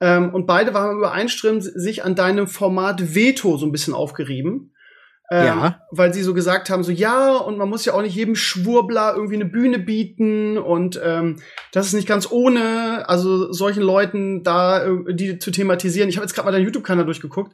[0.00, 4.72] Ähm, und beide waren übereinstimmend sich an deinem Format Veto so ein bisschen aufgerieben.
[5.30, 5.80] Ähm, ja.
[5.90, 9.14] Weil sie so gesagt haben, so ja, und man muss ja auch nicht jedem Schwurbler
[9.16, 11.36] irgendwie eine Bühne bieten und ähm,
[11.72, 16.08] das ist nicht ganz ohne, also solchen Leuten da äh, die zu thematisieren.
[16.08, 17.52] Ich habe jetzt gerade mal deinen YouTube-Kanal durchgeguckt.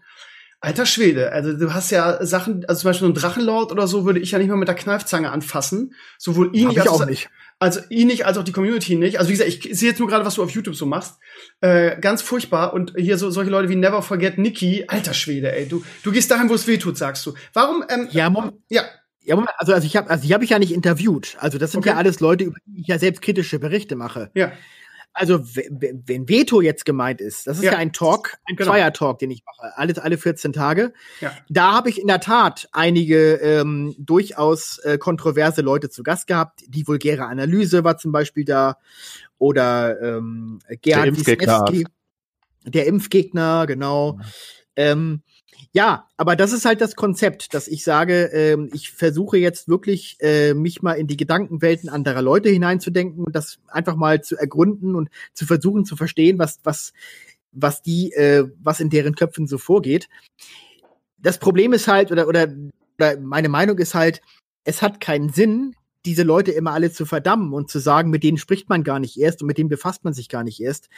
[0.60, 4.04] Alter Schwede, also du hast ja Sachen, also zum Beispiel so ein Drachenlord oder so
[4.04, 5.94] würde ich ja nicht mal mit der Kneifzange anfassen.
[6.18, 7.30] Sowohl ihn Hab ich als auch nicht.
[7.62, 9.18] Also ihn nicht, als auch die Community nicht.
[9.18, 11.18] Also wie gesagt, ich sehe jetzt nur gerade, was du auf YouTube so machst.
[11.60, 12.74] Äh, ganz furchtbar.
[12.74, 15.68] Und hier so solche Leute wie Never Forget Nikki, alter Schwede, ey.
[15.68, 17.34] Du, du gehst dahin, wo es weh tut, sagst du.
[17.52, 17.84] Warum?
[17.88, 18.82] Ähm, Ja, Mom, ja,
[19.24, 21.36] ja, Moment, also, also ich habe also ich hab ich ja nicht interviewt.
[21.38, 21.90] Also das sind Okay.
[21.90, 24.30] ja alles Leute, über die ich ja selbst kritische Berichte mache.
[24.34, 24.50] ja.
[25.14, 27.72] Also wenn Veto jetzt gemeint ist, das ist Ja.
[27.72, 28.70] ja, ein Talk, ein Genau.
[28.70, 30.92] Zweier-Talk, den ich mache, alle, alle 14 Tage.
[31.20, 31.32] Ja.
[31.50, 36.60] Da habe ich in der Tat einige ähm, durchaus äh, kontroverse Leute zu Gast gehabt.
[36.66, 38.78] Die vulgäre Analyse war zum Beispiel da
[39.38, 41.64] oder ähm, Gerhard Impfgegner.
[41.66, 41.86] Wisniewski.
[42.64, 44.18] Der Impfgegner, genau.
[44.76, 45.22] Ähm,
[45.74, 50.18] ja, aber das ist halt das Konzept, dass ich sage, ähm, ich versuche jetzt wirklich,
[50.20, 54.94] äh, mich mal in die Gedankenwelten anderer Leute hineinzudenken und das einfach mal zu ergründen
[54.94, 56.92] und zu versuchen zu verstehen, was, was,
[57.52, 60.08] was die, äh, was in deren Köpfen so vorgeht.
[61.16, 62.48] Das Problem ist halt, oder, oder,
[62.98, 64.20] oder meine Meinung ist halt,
[64.64, 68.36] es hat keinen Sinn, diese Leute immer alle zu verdammen und zu sagen, mit denen
[68.36, 70.88] spricht man gar nicht erst und mit denen befasst man sich gar nicht erst.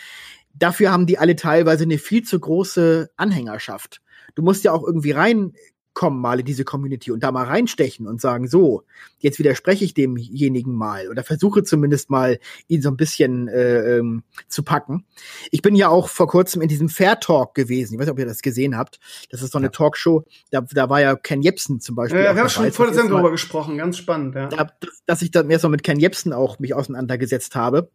[0.55, 4.01] Dafür haben die alle teilweise eine viel zu große Anhängerschaft.
[4.35, 8.21] Du musst ja auch irgendwie reinkommen mal in diese Community und da mal reinstechen und
[8.21, 8.83] sagen, so,
[9.19, 14.25] jetzt widerspreche ich demjenigen mal oder versuche zumindest mal, ihn so ein bisschen äh, ähm,
[14.49, 15.05] zu packen.
[15.51, 17.95] Ich bin ja auch vor kurzem in diesem Fair Talk gewesen.
[17.95, 18.99] Ich weiß nicht, ob ihr das gesehen habt.
[19.31, 20.25] Das ist so eine Talkshow.
[20.51, 22.27] Da, da war ja Ken Jebsen zum Beispiel.
[22.27, 24.49] Auch wir haben schon vor der Sendung darüber gesprochen, ganz spannend, ja.
[24.49, 27.91] da, dass, dass ich dann erst mal mit Ken Jebsen auch mich auseinandergesetzt habe.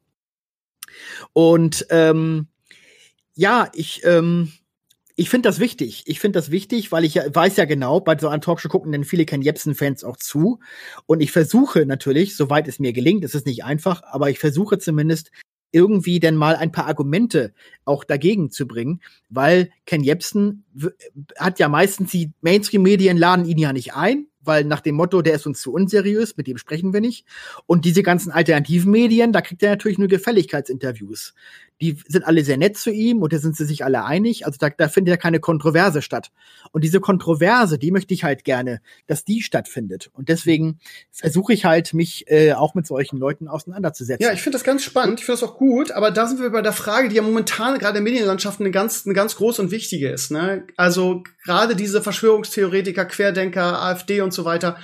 [1.33, 2.47] Und ähm,
[3.35, 4.51] ja, ich, ähm,
[5.19, 6.03] ich finde das wichtig.
[6.05, 8.93] Ich finde das wichtig, weil ich ja, weiß ja genau, bei so einer Talkshow gucken
[8.93, 10.61] denn viele Ken Jebsen-Fans auch zu.
[11.07, 14.79] Und ich versuche natürlich, soweit es mir gelingt, es ist nicht einfach, aber ich versuche
[14.79, 15.31] zumindest
[15.73, 17.53] irgendwie denn mal ein paar Argumente
[17.83, 20.63] auch dagegen zu bringen, weil Ken Jebsen
[21.37, 25.35] hat ja meistens die Mainstream-Medien laden ihn ja nicht ein, weil nach dem Motto, der
[25.35, 27.25] ist uns zu unseriös, mit dem sprechen wir nicht.
[27.65, 31.33] Und diese ganzen alternativen Medien, da kriegt er natürlich nur Gefälligkeitsinterviews.
[31.81, 34.45] Die sind alle sehr nett zu ihm und da sind sie sich alle einig.
[34.45, 36.31] Also da, da findet ja keine Kontroverse statt.
[36.71, 40.09] Und diese Kontroverse, die möchte ich halt gerne, dass die stattfindet.
[40.13, 40.79] Und deswegen
[41.11, 44.25] versuche ich halt, mich äh, auch mit solchen Leuten auseinanderzusetzen.
[44.25, 46.49] Ja, ich finde das ganz spannend, ich finde das auch gut, aber da sind wir
[46.49, 49.61] bei der Frage, die ja momentan gerade in der Medienlandschaft eine ganz, eine ganz große
[49.61, 50.31] und wichtige ist.
[50.31, 50.65] Ne?
[50.75, 54.77] Also gerade diese Verschwörungstheoretiker, Querdenker, AfD und so weiter,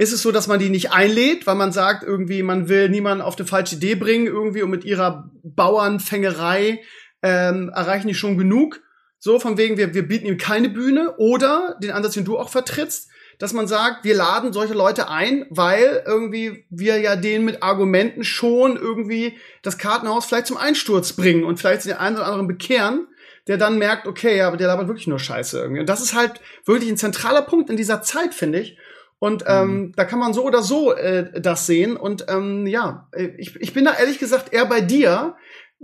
[0.00, 3.22] ist es so, dass man die nicht einlädt, weil man sagt, irgendwie, man will niemanden
[3.22, 6.80] auf eine falsche Idee bringen, irgendwie, und mit ihrer Bauernfängerei
[7.22, 8.80] ähm, erreichen die schon genug.
[9.18, 11.16] So, von wegen, wir, wir bieten ihm keine Bühne.
[11.18, 15.44] Oder den Ansatz, den du auch vertrittst, dass man sagt, wir laden solche Leute ein,
[15.50, 21.44] weil irgendwie wir ja denen mit Argumenten schon irgendwie das Kartenhaus vielleicht zum Einsturz bringen
[21.44, 23.06] und vielleicht den einen oder anderen bekehren,
[23.48, 25.80] der dann merkt, okay, ja, aber der labert wirklich nur Scheiße irgendwie.
[25.80, 28.78] Und das ist halt wirklich ein zentraler Punkt in dieser Zeit, finde ich.
[29.20, 31.96] Und ähm, da kann man so oder so äh, das sehen.
[31.96, 35.36] Und ähm, ja, äh, ich, ich bin da ehrlich gesagt eher bei dir.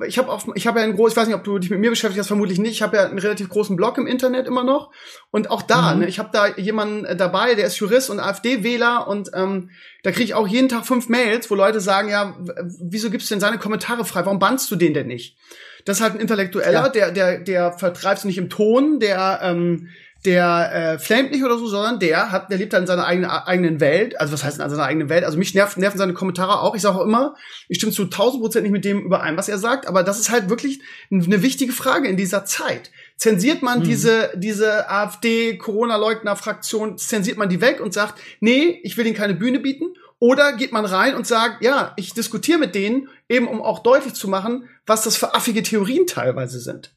[0.06, 1.78] Ich habe auch, ich habe ja einen großen, ich weiß nicht, ob du dich mit
[1.80, 2.72] mir beschäftigt hast, vermutlich nicht.
[2.72, 4.90] Ich habe ja einen relativ großen Blog im Internet immer noch.
[5.30, 6.00] Und auch da, Mhm.
[6.00, 9.68] ne, ich habe da jemanden äh, dabei, der ist Jurist und AfD-Wähler und ähm,
[10.02, 12.36] da kriege ich auch jeden Tag fünf Mails, wo Leute sagen, ja,
[12.80, 14.24] wieso gibst du denn seine Kommentare frei?
[14.24, 15.36] Warum bannst du den denn nicht?
[15.84, 16.88] Das ist halt ein Intellektueller, Ja.
[16.88, 19.88] der, der, der vertreibt nicht im Ton, der, ähm,
[20.26, 23.30] der äh, flamet nicht oder so, sondern der hat, der lebt halt in seiner eigenen,
[23.30, 24.20] eigenen Welt.
[24.20, 25.24] Also was heißt in seiner eigenen Welt?
[25.24, 26.74] Also mich nerven, nerven seine Kommentare auch.
[26.74, 27.36] Ich sage auch immer,
[27.68, 30.30] ich stimme zu 1000 Prozent nicht mit dem überein, was er sagt, aber das ist
[30.30, 32.90] halt wirklich eine wichtige Frage in dieser Zeit.
[33.16, 33.84] Zensiert man Mhm.
[33.84, 39.60] diese, diese AfD-Corona-Leugner-Fraktion, zensiert man die weg und sagt, nee, ich will ihnen keine Bühne
[39.60, 39.86] bieten?
[40.18, 44.14] Oder geht man rein und sagt, ja, ich diskutiere mit denen, eben um auch deutlich
[44.14, 46.94] zu machen, was das für affige Theorien teilweise sind.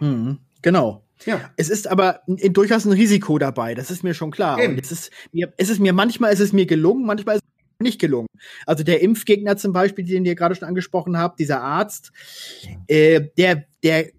[0.00, 1.04] Mhm, genau.
[1.26, 1.50] Ja.
[1.56, 4.58] Es ist aber n- durchaus ein Risiko dabei, das ist mir schon klar.
[4.78, 7.84] Es ist mir, es ist mir manchmal ist es mir gelungen, manchmal ist es mir
[7.84, 8.28] nicht gelungen.
[8.66, 12.12] Also der Impfgegner zum Beispiel, den ihr gerade schon angesprochen habt, dieser Arzt,
[12.86, 14.10] äh, der, der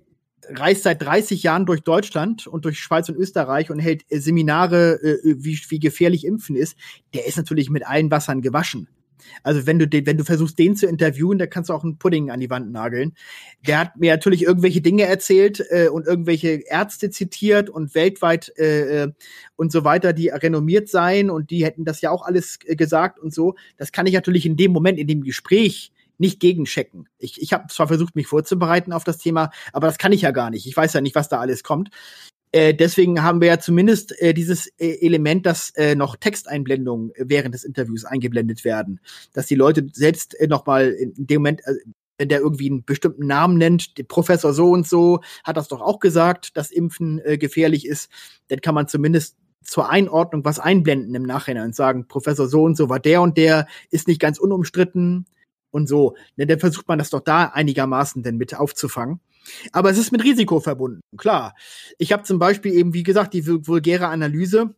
[0.50, 4.94] reist seit 30 Jahren durch Deutschland und durch Schweiz und Österreich und hält äh, Seminare,
[5.02, 6.76] äh, wie, wie gefährlich Impfen ist.
[7.14, 8.88] Der ist natürlich mit allen Wassern gewaschen.
[9.44, 11.98] Also wenn du den, wenn du versuchst, den zu interviewen, da kannst du auch einen
[11.98, 13.14] Pudding an die Wand nageln.
[13.66, 19.04] Der hat mir natürlich irgendwelche Dinge erzählt äh, und irgendwelche Ärzte zitiert und weltweit äh,
[19.04, 19.12] äh,
[19.56, 23.20] und so weiter, die renommiert seien und die hätten das ja auch alles äh, gesagt
[23.20, 23.56] und so.
[23.78, 27.10] Das kann ich natürlich in dem Moment, in dem Gespräch nicht gegenchecken.
[27.18, 30.32] Ich, ich habe zwar versucht, mich vorzubereiten auf das Thema, aber das kann ich ja
[30.32, 30.68] gar nicht.
[30.68, 31.90] Ich weiß ja nicht, was da alles kommt.
[32.52, 37.56] Äh, deswegen haben wir ja zumindest äh, dieses äh, Element, dass äh, noch Texteinblendungen während
[37.56, 39.00] des Interviews eingeblendet werden,
[39.34, 41.76] dass die Leute selbst äh, noch in dem Moment äh,
[42.18, 46.00] wenn der irgendwie einen bestimmten Namen nennt, Professor so und so hat das doch auch
[46.00, 48.12] gesagt, dass Impfen äh, gefährlich ist,
[48.50, 52.78] dann kann man zumindest zur Einordnung was einblenden im Nachhinein und sagen, Professor so und
[52.78, 55.26] so war der und der, ist nicht ganz unumstritten
[55.72, 56.16] und so.
[56.38, 59.20] Denn dann versucht man das doch da einigermaßen denn mit aufzufangen.
[59.72, 61.56] Aber es ist mit Risiko verbunden, klar.
[61.98, 64.76] Ich habe zum Beispiel eben, wie gesagt, die vulgäre Analyse,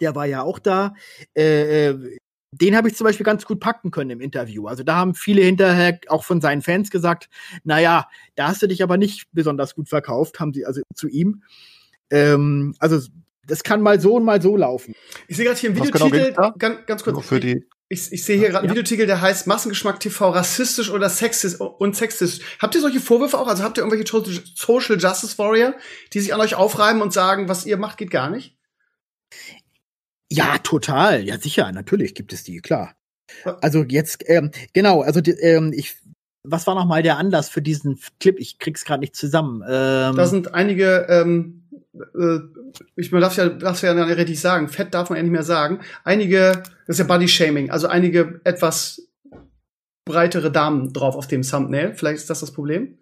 [0.00, 0.94] der war ja auch da.
[1.36, 2.18] Äh, äh
[2.50, 4.68] den habe ich zum Beispiel ganz gut packen können im Interview.
[4.68, 7.28] Also da haben viele hinterher auch von seinen Fans gesagt,
[7.62, 11.42] naja, da hast du dich aber nicht besonders gut verkauft, haben sie also zu ihm.
[12.10, 13.06] Ähm, also
[13.46, 14.94] das kann mal so und mal so laufen.
[15.26, 17.26] Ich sehe gerade hier einen genau Videotitel, genau ganz, ganz kurz.
[17.26, 18.72] Für die ich, ich sehe hier gerade einen ja.
[18.72, 22.46] Videotitel, der heißt Massengeschmack TV rassistisch oder sexistisch und sexistisch.
[22.60, 23.48] Habt ihr solche Vorwürfe auch?
[23.48, 25.74] Also habt ihr irgendwelche Social Justice Warrior,
[26.12, 28.56] die sich an euch aufreiben und sagen, was ihr macht, geht gar nicht?
[30.30, 31.24] Ja, total.
[31.24, 31.72] Ja, sicher.
[31.72, 32.94] Natürlich gibt es die, klar.
[33.60, 35.96] Also jetzt, ähm, genau, also ähm, ich,
[36.42, 38.38] was war noch mal der Anlass für diesen Clip?
[38.38, 39.62] Ich krieg's gerade nicht zusammen.
[39.66, 42.38] Ähm, da sind einige ähm, äh,
[42.96, 45.42] ich man darf ja, darf ja nicht richtig sagen, Fett darf man ja nicht mehr
[45.42, 45.80] sagen.
[46.04, 49.08] Einige, das ist ja Body Shaming, also einige etwas
[50.04, 51.94] breitere Damen drauf auf dem Thumbnail.
[51.94, 52.98] Vielleicht ist das das Problem.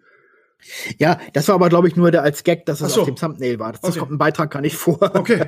[0.97, 3.01] Ja, das war aber, glaube ich, nur der als Gag, dass es so.
[3.01, 3.73] auf dem Thumbnail war.
[3.73, 3.99] Das okay.
[3.99, 4.99] kommt im Beitrag gar nicht vor.
[5.01, 5.47] Okay.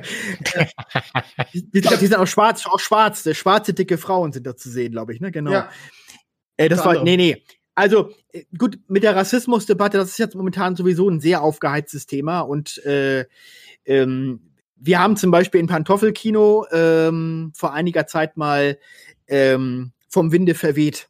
[1.52, 3.28] die, die, die, sind auch schwarz, auch schwarz.
[3.36, 5.30] Schwarze, dicke Frauen sind da zu sehen, glaube ich, ne?
[5.32, 5.50] Genau.
[5.50, 5.68] Ja.
[6.56, 7.44] Äh, das war, nee, nee.
[7.74, 12.40] Also äh, gut, mit der Rassismusdebatte, das ist jetzt momentan sowieso ein sehr aufgeheiztes Thema
[12.40, 13.26] und äh,
[13.84, 14.40] ähm,
[14.82, 18.78] wir haben zum Beispiel in Pantoffelkino ähm, vor einiger Zeit mal
[19.28, 21.08] ähm, vom Winde verweht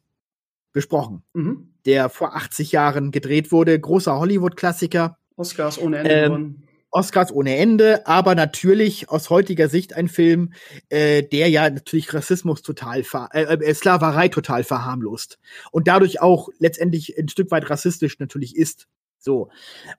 [0.73, 1.73] besprochen, mhm.
[1.85, 5.17] der vor 80 Jahren gedreht wurde, großer Hollywood-Klassiker.
[5.35, 10.53] Oscars ohne Ende ähm, Oscars ohne Ende, aber natürlich aus heutiger Sicht ein Film,
[10.89, 15.39] äh, der ja natürlich Rassismus total, äh, äh, Sklaverei total verharmlost
[15.71, 18.87] und dadurch auch letztendlich ein Stück weit rassistisch natürlich ist.
[19.17, 19.49] So.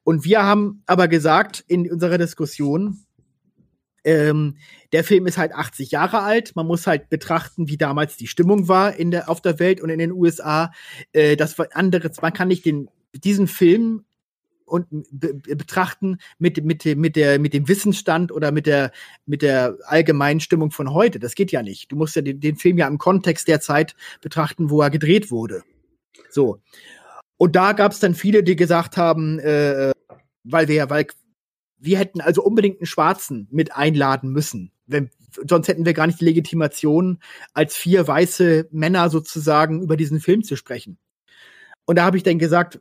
[0.04, 3.04] Und wir haben aber gesagt in unserer Diskussion,
[4.04, 4.56] ähm,
[4.92, 6.56] der Film ist halt 80 Jahre alt.
[6.56, 9.90] Man muss halt betrachten, wie damals die Stimmung war in der, auf der Welt und
[9.90, 10.72] in den USA.
[11.12, 12.20] Äh, das war anderes.
[12.20, 14.04] Man kann nicht den, diesen Film
[14.72, 18.90] und be betrachten mit, mit, mit, der, mit dem Wissensstand oder mit der,
[19.26, 21.18] mit der allgemeinen Stimmung von heute.
[21.18, 21.92] Das geht ja nicht.
[21.92, 25.30] Du musst ja den, den Film ja im Kontext der Zeit betrachten, wo er gedreht
[25.30, 25.62] wurde.
[26.30, 26.62] So.
[27.36, 29.92] Und da gab es dann viele, die gesagt haben, äh,
[30.42, 31.06] weil wir, weil
[31.78, 34.72] wir hätten also unbedingt einen Schwarzen mit einladen müssen.
[34.86, 35.10] Wenn,
[35.46, 37.18] sonst hätten wir gar nicht die Legitimation,
[37.52, 40.96] als vier weiße Männer sozusagen über diesen Film zu sprechen.
[41.84, 42.80] Und da habe ich dann gesagt,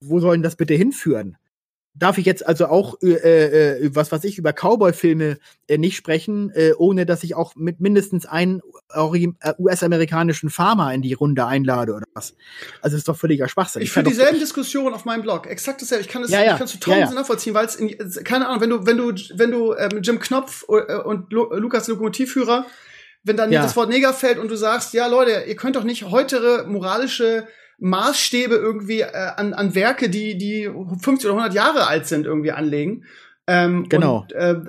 [0.00, 1.36] wo soll denn das bitte hinführen?
[1.92, 6.50] Darf ich jetzt also auch, äh, äh, was weiß ich, über Cowboy-Filme äh, nicht sprechen,
[6.54, 8.62] äh, ohne dass ich auch mit mindestens einen
[8.94, 12.34] äh, US-amerikanischen Farmer in die Runde einlade oder was?
[12.80, 13.82] Also das ist doch völliger Schwachsinn.
[13.82, 15.48] Ich führe dieselben Diskussionen auf meinem Blog.
[15.48, 16.04] Exakt dasselbe.
[16.04, 16.52] Ich kann es, ja, ja.
[16.52, 17.12] ich kann zu tausend ja, ja.
[17.12, 17.78] nachvollziehen, weil es
[18.22, 21.88] keine Ahnung, wenn du, wenn du, wenn du ähm, Jim Knopf äh, und Lu Lukas
[21.88, 22.66] Lokomotivführer,
[23.24, 23.62] wenn dann ja.
[23.62, 27.48] das Wort Neger fällt und du sagst, ja Leute, ihr könnt doch nicht heutere moralische
[27.80, 32.52] Maßstäbe irgendwie äh, an, an Werke, die, die 50 oder 100 Jahre alt sind, irgendwie
[32.52, 33.04] anlegen.
[33.46, 34.20] Ähm, genau.
[34.20, 34.60] Und, äh,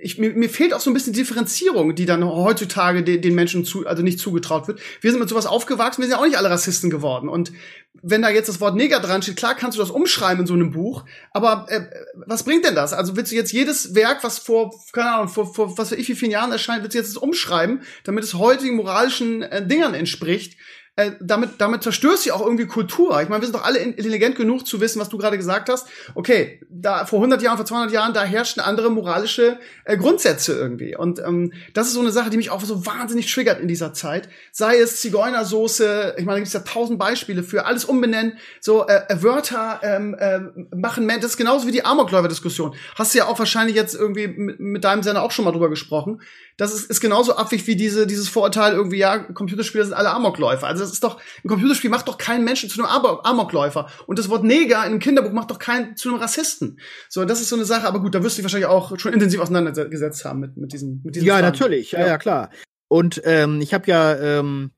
[0.00, 3.64] ich, mir, mir fehlt auch so ein bisschen Differenzierung, die dann heutzutage de, den Menschen
[3.64, 4.80] zu, also nicht zugetraut wird.
[5.00, 7.28] Wir sind mit sowas aufgewachsen, wir sind ja auch nicht alle Rassisten geworden.
[7.28, 7.52] Und
[8.00, 10.54] wenn da jetzt das Wort Neger dran steht, klar kannst du das umschreiben in so
[10.54, 11.82] einem Buch, aber äh,
[12.26, 12.92] was bringt denn das?
[12.92, 16.08] Also willst du jetzt jedes Werk, was vor, keine Ahnung, vor, vor was weiß ich
[16.08, 19.94] wie vielen Jahren erscheint, willst du jetzt das umschreiben, damit es heutigen moralischen äh, Dingern
[19.94, 20.56] entspricht?
[20.98, 23.22] Äh, damit, damit zerstörst du auch irgendwie Kultur.
[23.22, 25.86] Ich meine, wir sind doch alle intelligent genug zu wissen, was du gerade gesagt hast.
[26.16, 30.96] Okay, da vor 100 Jahren, vor 200 Jahren, da herrschten andere moralische äh, Grundsätze irgendwie.
[30.96, 33.92] Und ähm, das ist so eine Sache, die mich auch so wahnsinnig triggert in dieser
[33.92, 34.28] Zeit.
[34.50, 39.02] Sei es Zigeunersoße, ich meine, da gibt ja tausend Beispiele für alles umbenennen, so äh,
[39.08, 40.40] äh, Wörter ähm, äh,
[40.74, 42.74] machen, das ist genauso wie die Amokläufer-Diskussion.
[42.96, 45.70] Hast du ja auch wahrscheinlich jetzt irgendwie mit, mit deinem Sender auch schon mal drüber
[45.70, 46.20] gesprochen
[46.58, 50.66] das ist, ist genauso abwegig wie diese, dieses Vorurteil irgendwie, ja, Computerspiele sind alle Amokläufer.
[50.66, 53.88] Also das ist doch, ein Computerspiel macht doch keinen Menschen zu einem Amokläufer.
[54.06, 56.80] Und das Wort Neger in einem Kinderbuch macht doch keinen zu einem Rassisten.
[57.08, 59.12] So, das ist so eine Sache, aber gut, da wirst du dich wahrscheinlich auch schon
[59.12, 61.46] intensiv auseinandergesetzt haben mit, mit diesem, mit diesem Ja, Fragen.
[61.46, 62.50] natürlich, ja, ja, ja, klar.
[62.88, 64.72] Und ähm, ich habe ja ähm,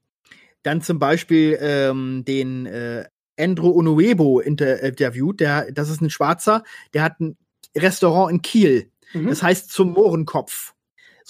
[0.62, 3.06] dann zum Beispiel ähm, den äh,
[3.38, 6.62] Andrew Onuebo inter interviewt, der, das ist ein Schwarzer,
[6.92, 7.38] der hat ein
[7.74, 8.90] Restaurant in Kiel.
[9.14, 9.28] Mhm.
[9.28, 10.74] Das heißt zum Mohrenkopf.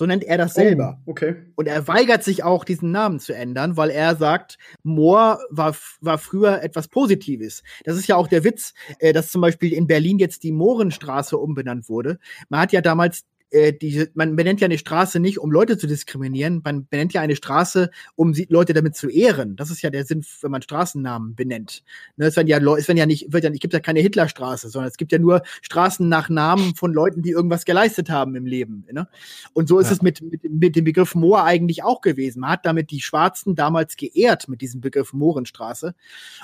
[0.01, 0.99] So nennt er das selber.
[1.05, 1.37] Oh, okay.
[1.57, 6.17] Und er weigert sich auch, diesen Namen zu ändern, weil er sagt, Moor war, war
[6.17, 7.63] früher etwas Positives.
[7.85, 11.37] Das ist ja auch der Witz, äh, dass zum Beispiel in Berlin jetzt die Mohrenstraße
[11.37, 12.19] umbenannt wurde.
[12.49, 15.87] Man hat ja damals äh, die, man benennt ja eine Straße nicht, um Leute zu
[15.87, 19.57] diskriminieren, man benennt ja eine Straße, um sie, Leute damit zu ehren.
[19.57, 21.83] Das ist ja der Sinn, wenn man Straßennamen benennt.
[22.17, 24.69] Ne, es werden ja, es werden ja nicht, wird ja, es gibt ja keine Hitlerstraße,
[24.69, 28.47] sondern es gibt ja nur Straßen nach Namen von Leuten, die irgendwas geleistet haben im
[28.47, 28.87] Leben.
[28.93, 29.09] Ne?
[29.53, 29.93] Und so ist ja.
[29.95, 32.41] es mit, mit, mit dem Begriff Moor eigentlich auch gewesen.
[32.41, 35.95] Man hat damit die Schwarzen damals geehrt mit diesem Begriff Mohrenstraße.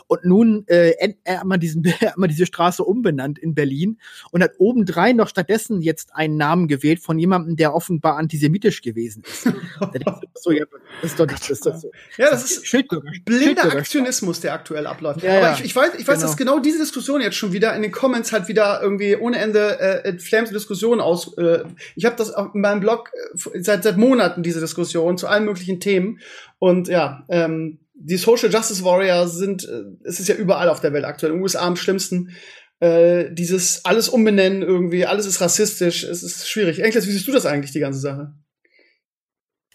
[0.06, 0.92] Und nun äh,
[1.26, 3.98] hat man, diesen, hat man diese Straße umbenannt in Berlin
[4.30, 9.22] und hat obendrein noch stattdessen jetzt einen Namen gewählt von jemandem, der offenbar antisemitisch gewesen
[9.26, 9.44] ist.
[10.34, 10.64] so, ja,
[11.02, 11.90] das ist doch nicht, das ist doch so.
[12.16, 13.10] Ja, das ist Schildbürger.
[13.24, 15.22] blinder Aktionismus, der aktuell abläuft.
[15.22, 16.26] Ja, Aber ich, ich weiß, ich weiß, genau.
[16.26, 19.80] dass genau diese Diskussion jetzt schon wieder in den Comments halt wieder irgendwie ohne Ende
[19.80, 21.36] äh, flammte Diskussionen aus.
[21.38, 25.44] Äh, ich habe das in meinem Blog äh, seit seit Monaten diese Diskussion zu allen
[25.44, 26.20] möglichen Themen
[26.58, 30.92] und ja, ähm, die Social Justice Warriors sind, äh, es ist ja überall auf der
[30.92, 32.30] Welt aktuell, in den USA am schlimmsten.
[32.80, 36.80] Äh, dieses alles umbenennen irgendwie, alles ist rassistisch, es ist schwierig.
[36.80, 38.34] Enkles, wie siehst du das eigentlich, die ganze Sache?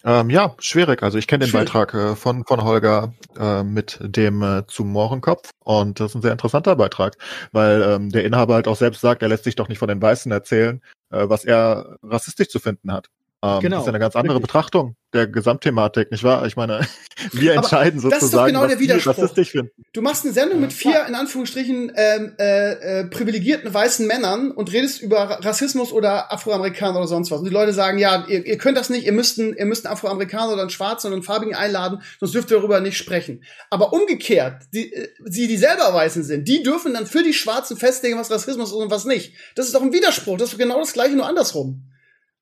[0.04, 1.02] Ähm, ja, schwierig.
[1.02, 1.72] Also ich kenne den schwierig.
[1.72, 6.22] Beitrag äh, von, von Holger äh, mit dem äh, zum Mohrenkopf und das ist ein
[6.22, 7.16] sehr interessanter Beitrag,
[7.52, 10.02] weil ähm, der Inhaber halt auch selbst sagt, er lässt sich doch nicht von den
[10.02, 13.08] Weißen erzählen, äh, was er rassistisch zu finden hat.
[13.42, 13.76] Ähm, genau.
[13.76, 14.40] Das ist eine ganz andere.
[14.40, 16.46] Betrachtung der Gesamtthematik, nicht wahr?
[16.46, 16.86] Ich meine,
[17.32, 19.18] wir entscheiden sozusagen, das ist doch genau der Widerspruch.
[19.18, 19.70] rassistisch finden.
[19.92, 24.72] Du machst eine Sendung mit vier, in Anführungsstrichen, ähm, äh, äh, privilegierten weißen Männern und
[24.72, 27.40] redest über Rassismus oder Afroamerikaner oder sonst was.
[27.40, 29.86] Und die Leute sagen, ja, ihr, ihr könnt das nicht, ihr müsst, einen, ihr müsst
[29.86, 33.42] einen Afroamerikaner oder einen Schwarzen oder einen Farbigen einladen, sonst dürft ihr darüber nicht sprechen.
[33.70, 37.76] Aber umgekehrt, die, äh, sie, die selber Weißen sind, die dürfen dann für die Schwarzen
[37.76, 39.34] festlegen, was Rassismus ist und was nicht.
[39.56, 40.38] Das ist doch ein Widerspruch.
[40.38, 41.91] Das ist genau das Gleiche, nur andersrum.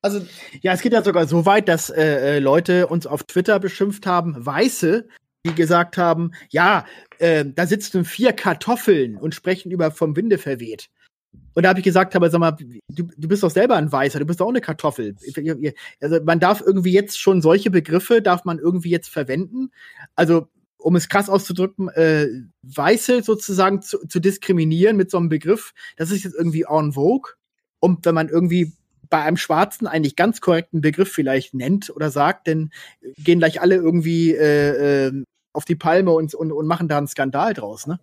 [0.01, 0.25] Also
[0.61, 4.05] ja, es geht ja sogar so weit, dass äh, äh, Leute uns auf Twitter beschimpft
[4.07, 5.07] haben, Weiße,
[5.45, 6.85] die gesagt haben, ja,
[7.19, 10.89] äh, da sitzen vier Kartoffeln und sprechen über vom Winde verweht.
[11.53, 14.19] Und da habe ich gesagt, aber sag mal, du, du bist doch selber ein Weißer,
[14.19, 15.15] du bist doch auch eine Kartoffel.
[15.99, 19.71] Also man darf irgendwie jetzt schon solche Begriffe, darf man irgendwie jetzt verwenden.
[20.15, 22.27] Also um es krass auszudrücken, äh,
[22.63, 27.33] Weiße sozusagen zu, zu diskriminieren mit so einem Begriff, das ist jetzt irgendwie en vogue.
[27.79, 28.73] Und wenn man irgendwie
[29.11, 32.71] bei einem Schwarzen eigentlich ganz korrekten Begriff vielleicht nennt oder sagt, denn
[33.17, 37.07] gehen gleich alle irgendwie äh, äh, auf die Palme und, und, und machen da einen
[37.07, 37.99] Skandal draus, ne?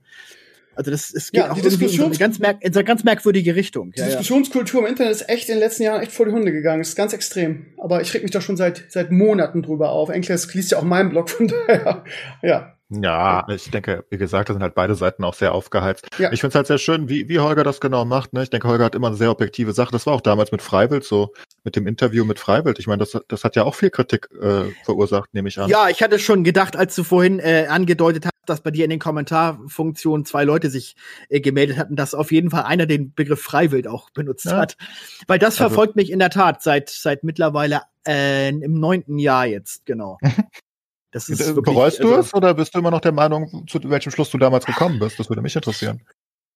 [0.77, 3.03] Also das geht ja, auch irgendwie in so eine ganz, merk in so eine ganz
[3.03, 3.91] merkwürdige Richtung.
[3.91, 6.53] Die ja, Diskussionskultur im Internet ist echt in den letzten Jahren echt vor die Hunde
[6.53, 6.79] gegangen.
[6.79, 7.67] Das ist ganz extrem.
[7.79, 10.09] Aber ich reg mich da schon seit seit Monaten drüber auf.
[10.09, 12.05] Enkles liest ja auch meinen Blog, von daher.
[12.43, 12.78] Ja.
[12.91, 16.09] Ja, ich denke, wie gesagt, da sind halt beide Seiten auch sehr aufgeheizt.
[16.19, 16.33] Ja.
[16.33, 18.33] Ich finde es halt sehr schön, wie, wie Holger das genau macht.
[18.33, 18.43] Ne?
[18.43, 19.93] Ich denke, Holger hat immer eine sehr objektive Sache.
[19.93, 22.79] Das war auch damals mit Freiwild so, mit dem Interview mit Freiwild.
[22.79, 25.69] Ich meine, das, das hat ja auch viel Kritik äh, verursacht, nehme ich an.
[25.69, 28.91] Ja, ich hatte schon gedacht, als du vorhin äh, angedeutet hast, dass bei dir in
[28.91, 30.97] den Kommentarfunktionen zwei Leute sich
[31.29, 34.57] äh, gemeldet hatten, dass auf jeden Fall einer den Begriff Freiwild auch benutzt ja.
[34.57, 34.79] hat.
[35.27, 39.45] Weil das also, verfolgt mich in der Tat seit, seit mittlerweile äh, im neunten Jahr
[39.45, 40.17] jetzt, genau.
[41.11, 43.81] Das ist wirklich, Bereust du also, es oder bist du immer noch der Meinung, zu
[43.85, 45.19] welchem Schluss du damals gekommen bist?
[45.19, 46.03] Das würde mich interessieren.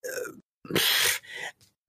[0.03, 0.79] Äh,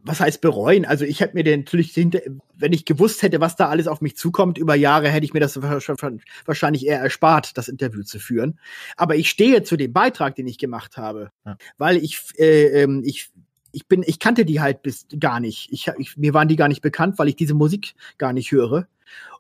[0.04, 0.86] was heißt bereuen?
[0.86, 4.18] Also ich hätte mir den natürlich, wenn ich gewusst hätte, was da alles auf mich
[4.18, 8.60] zukommt über Jahre, hätte ich mir das wahrscheinlich eher erspart, das Interview zu führen.
[8.98, 11.58] Aber ich stehe zu dem Beitrag, den ich gemacht habe, ja.
[11.78, 13.32] weil ich, äh, ähm, ich,
[13.72, 15.70] ich bin, ich kannte die halt bis gar nicht.
[15.72, 18.88] Ich, ich, mir waren die gar nicht bekannt, weil ich diese Musik gar nicht höre.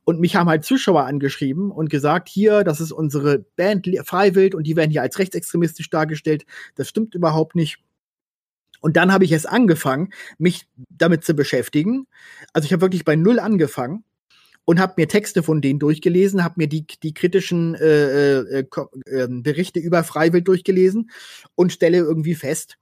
[0.06, 4.68] Und mich haben halt Zuschauer angeschrieben und gesagt, hier, das ist unsere Band Freiwild und
[4.68, 6.46] die werden hier als rechtsextremistisch dargestellt.
[6.76, 7.78] Das stimmt überhaupt nicht.
[8.82, 12.06] Und dann habe ich es angefangen, mich damit zu beschäftigen.
[12.52, 14.04] Also ich habe wirklich bei Null angefangen
[14.66, 18.66] und habe mir Texte von denen durchgelesen, habe mir die, die kritischen äh, äh,
[19.06, 21.12] äh, Berichte über Freiwild durchgelesen
[21.56, 22.78] und stelle irgendwie fest,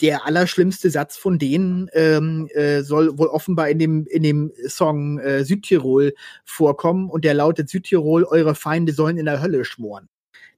[0.00, 5.18] der allerschlimmste Satz von denen ähm, äh, soll wohl offenbar in dem, in dem Song
[5.18, 10.08] äh, Südtirol vorkommen und der lautet Südtirol, eure Feinde sollen in der Hölle schmoren.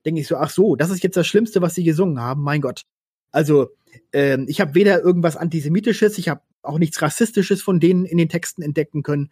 [0.04, 2.60] Denke ich so, ach so, das ist jetzt das Schlimmste, was sie gesungen haben, mein
[2.60, 2.82] Gott.
[3.30, 3.70] Also,
[4.12, 8.28] ähm, ich habe weder irgendwas Antisemitisches, ich habe auch nichts Rassistisches von denen in den
[8.28, 9.30] Texten entdecken können.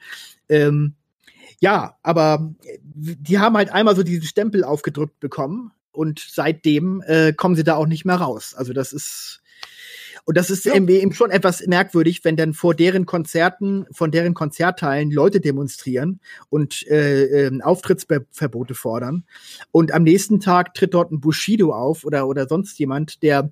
[0.48, 0.94] Ähm,
[1.60, 7.32] ja, aber äh, die haben halt einmal so diesen Stempel aufgedrückt bekommen und seitdem äh,
[7.32, 8.54] kommen sie da auch nicht mehr raus.
[8.54, 9.40] Also das ist
[10.26, 10.74] und das ist ja.
[10.74, 16.86] eben schon etwas merkwürdig, wenn dann vor deren Konzerten, von deren Konzertteilen Leute demonstrieren und
[16.88, 19.24] äh, äh, Auftrittsverbote fordern.
[19.70, 23.50] Und am nächsten Tag tritt dort ein Bushido auf oder, oder sonst jemand, der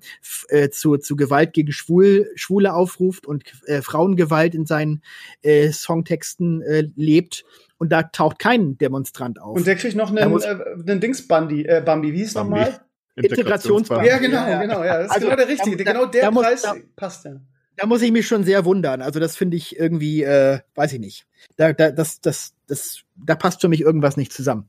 [0.49, 5.03] äh, zu, zu Gewalt gegen Schwul, Schwule aufruft und äh, Frauengewalt in seinen
[5.43, 7.45] äh, Songtexten äh, lebt.
[7.77, 9.57] Und da taucht kein Demonstrant auf.
[9.57, 12.79] Und der kriegt noch einen, äh, einen Dings Bambi, äh, Bambi, wie hieß nochmal?
[13.15, 14.05] Integrationsbank.
[14.05, 14.83] Ja, genau, ja, genau.
[14.83, 15.83] Ja, das ist also, genau der richtige.
[15.83, 17.35] Da, genau der Preis da, passt ja.
[17.75, 19.01] da muss ich mich schon sehr wundern.
[19.01, 21.25] Also das finde ich irgendwie, äh, weiß ich nicht.
[21.57, 24.67] Da, da, das, das, das, da passt für mich irgendwas nicht zusammen.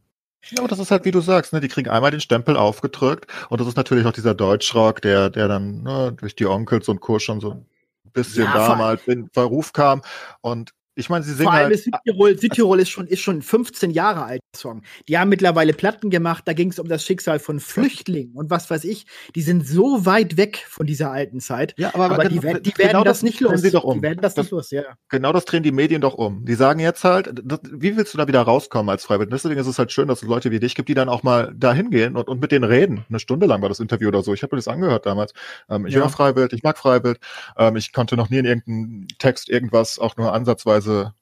[0.50, 3.30] Ja, aber das ist halt, wie du sagst, ne, die kriegen einmal den Stempel aufgedrückt
[3.48, 7.00] und das ist natürlich auch dieser Deutschrock, der, der dann ne, durch die Onkels und
[7.00, 7.18] Co.
[7.18, 7.66] schon so ein
[8.12, 10.02] bisschen Ja, da vor- mal in Verruf kam.
[10.42, 11.74] Und ich meine, sie singen Vor allem halt.
[11.74, 14.82] ist Südtirol, Südtirol ist schon, ist schon 15 Jahre alt, Song.
[15.08, 18.70] Die haben mittlerweile Platten gemacht, da ging es um das Schicksal von Flüchtlingen und was
[18.70, 19.06] weiß ich.
[19.34, 21.74] Die sind so weit weg von dieser alten Zeit.
[21.76, 23.60] Ja, Aber, die, genau- werden- die genau werden das nicht los.
[23.60, 23.98] Sie doch um.
[23.98, 24.82] Die werden das, Das- nicht los, ja.
[25.08, 26.44] Genau das drehen die Medien doch um.
[26.44, 29.32] Die sagen jetzt halt, das, wie willst du da wieder rauskommen als Freiwild?
[29.32, 31.52] Deswegen ist es halt schön, dass es Leute wie dich gibt, die dann auch mal
[31.56, 33.04] da hingehen und, und mit denen reden.
[33.08, 34.32] Eine Stunde lang war das Interview oder so.
[34.34, 35.32] Ich habe mir das angehört damals.
[35.68, 36.00] Ähm, ich Ja.
[36.00, 37.18] höre Freiwild, ich mag Freiwild.
[37.56, 41.14] Ähm, ich konnte noch nie in irgendeinem Text irgendwas auch nur ansatzweise.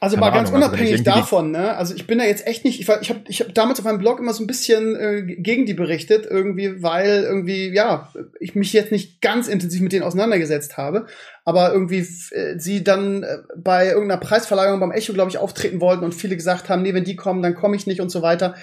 [0.00, 1.76] Also keine mal ganz Ahnung, also wenn ich unabhängig davon, ne?
[1.76, 3.84] Also ich bin da jetzt echt nicht, ich, war- ich habe ich hab damals auf
[3.84, 8.54] meinem Blog immer so ein bisschen äh, gegen die berichtet, irgendwie, weil irgendwie, ja, ich
[8.54, 11.06] mich jetzt nicht ganz intensiv mit denen auseinandergesetzt habe,
[11.44, 16.04] aber irgendwie äh, sie dann äh, bei irgendeiner Preisverleihung beim Echo, glaube ich, auftreten wollten
[16.04, 18.54] und viele gesagt haben, nee, wenn die kommen, dann komme ich nicht und so weiter.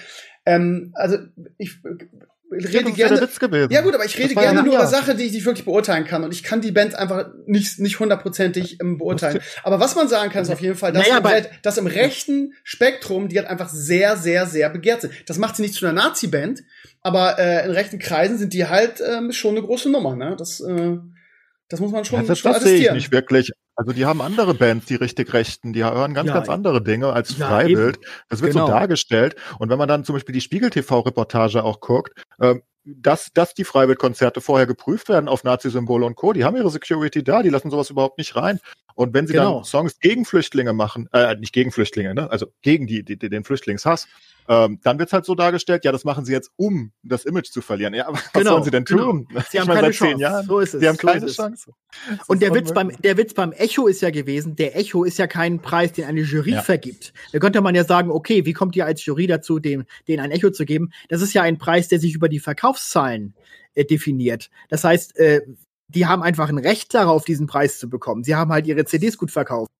[0.44, 1.16] Ähm, also
[1.58, 1.80] ich
[2.50, 3.20] rede das ja gerne.
[3.20, 3.72] Witz gewesen.
[3.72, 4.90] Ja gut, aber ich rede Das ja gerne ein nur über Jahr.
[4.90, 6.24] Sachen, die ich nicht wirklich beurteilen kann.
[6.24, 9.40] Und ich kann die Bands einfach nicht, nicht hundertprozentig ähm, beurteilen.
[9.62, 12.54] Aber was man sagen kann, ist auf jeden Fall, dass, Naja, im, dass im rechten
[12.62, 15.12] Spektrum die halt einfach sehr, sehr, sehr begehrt sind.
[15.26, 16.62] Das macht sie nicht zu einer Nazi-Band,
[17.02, 20.16] aber äh, in rechten Kreisen sind die halt ähm, schon eine große Nummer.
[20.16, 20.36] Ne?
[20.38, 20.96] Das, äh,
[21.68, 23.52] das muss man schon, Ja, das schon das sehe ich nicht wirklich.
[23.76, 27.12] Also die haben andere Bands, die richtig Rechten, die hören ganz, Ja, ganz andere Dinge
[27.12, 27.98] als Ja, Freiwild.
[28.28, 28.66] Das wird Genau.
[28.66, 29.36] so dargestellt.
[29.58, 34.40] Und wenn man dann zum Beispiel die Spiegel-TV-Reportage auch guckt, ähm, dass, dass die Freiwild-Konzerte
[34.40, 37.90] vorher geprüft werden auf Nazi-Symbole und Co., die haben ihre Security da, die lassen sowas
[37.90, 38.60] überhaupt nicht rein.
[38.96, 39.56] Und wenn sie Genau.
[39.56, 42.30] dann Songs gegen Flüchtlinge machen, äh, nicht gegen Flüchtlinge, ne?
[42.30, 44.08] also gegen die, die, den Flüchtlingshass,
[44.48, 47.60] ähm, dann wird's halt so dargestellt, ja, das machen sie jetzt, um das Image zu
[47.60, 47.92] verlieren.
[47.94, 49.10] Ja, aber was Genau, sollen sie denn genau.
[49.10, 49.28] tun?
[49.50, 50.22] Sie haben ich meine, keine seit zehn Chance.
[50.22, 50.46] Jahren.
[50.46, 50.80] So ist es.
[50.80, 51.36] Sie haben so keine es.
[51.36, 51.72] Chance.
[52.26, 55.26] Und der Witz, beim, der Witz beim Echo ist ja gewesen, der Echo ist ja
[55.26, 56.62] kein Preis, den eine Jury Ja.
[56.62, 57.12] vergibt.
[57.32, 60.30] Da könnte man ja sagen, okay, wie kommt ihr als Jury dazu, dem, denen ein
[60.30, 60.90] Echo zu geben?
[61.08, 63.34] Das ist ja ein Preis, der sich über die Verkaufszahlen
[63.74, 64.48] äh, definiert.
[64.70, 65.42] Das heißt, äh,
[65.88, 68.24] die haben einfach ein Recht darauf, diesen Preis zu bekommen.
[68.24, 69.70] Sie haben halt ihre CDs gut verkauft.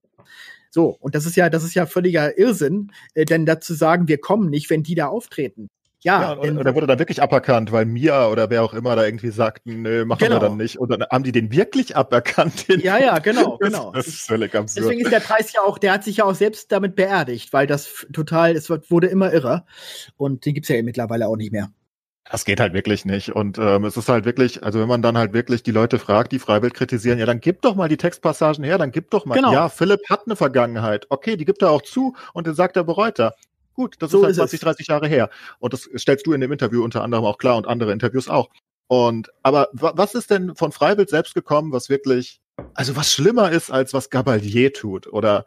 [0.71, 4.19] So, und das ist ja, das ist ja völliger Irrsinn, äh, denn dazu sagen, wir
[4.19, 5.69] kommen nicht, wenn die da auftreten.
[6.01, 8.75] Ja, Ja, und, denn, und der wurde dann wirklich aberkannt, weil Mia oder wer auch
[8.75, 10.37] immer da irgendwie sagten, nö, machen Genau.
[10.37, 10.79] wir dann nicht.
[10.79, 12.69] Und dann haben die den wirklich aberkannt.
[12.69, 13.93] Den ja, ja, genau, das, genau.
[13.93, 14.85] Das ist völlig absurd.
[14.85, 17.67] Deswegen ist der Preis ja auch, der hat sich ja auch selbst damit beerdigt, weil
[17.67, 19.65] das total, es wurde immer irrer.
[20.17, 21.71] Und den gibt's ja mittlerweile auch nicht mehr.
[22.31, 23.31] Das geht halt wirklich nicht.
[23.31, 26.33] Und ähm, es ist halt wirklich, also wenn man dann halt wirklich die Leute fragt,
[26.33, 29.37] die Freiwild kritisieren, ja, dann gib doch mal die Textpassagen her, dann gib doch mal.
[29.37, 29.53] Genau.
[29.53, 31.07] Ja, Philipp hat eine Vergangenheit.
[31.09, 33.35] Okay, die gibt er auch zu und dann sagt er bereut er.
[33.75, 34.65] Gut, das So ist halt ist 20, es.
[34.65, 35.31] 30 Jahre her.
[35.61, 38.49] Und das stellst du in dem Interview unter anderem auch klar und andere Interviews auch.
[38.89, 42.41] Und aber wa was ist denn von Freiwild selbst gekommen, was wirklich,
[42.75, 45.45] also was schlimmer ist, als was Gabalier tut oder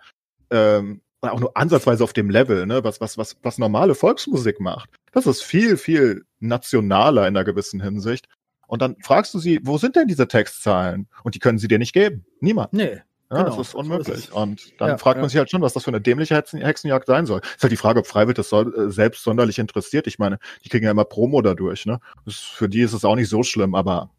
[0.51, 4.59] ähm, oder auch nur ansatzweise auf dem Level, ne, was, was, was, was normale Volksmusik
[4.59, 4.89] macht.
[5.11, 8.27] Das ist viel, viel nationaler in einer gewissen Hinsicht.
[8.67, 11.07] Und dann fragst du sie, wo sind denn diese Textzahlen?
[11.23, 12.25] Und die können sie dir nicht geben.
[12.39, 12.71] Niemand.
[12.73, 13.01] Nee.
[13.31, 14.31] Ja, Genau, das ist so ist unmöglich.
[14.31, 15.21] und dann Ja, fragt ja.
[15.21, 17.41] man sich halt schon, was das für eine dämliche Hexen Hexenjagd sein soll.
[17.55, 20.07] Ist halt die Frage, ob Freiwild das soll, äh, selbst sonderlich interessiert.
[20.07, 21.99] Ich meine, die kriegen ja immer Promo dadurch, ne?
[22.25, 24.09] Das, für die ist es auch nicht so schlimm, aber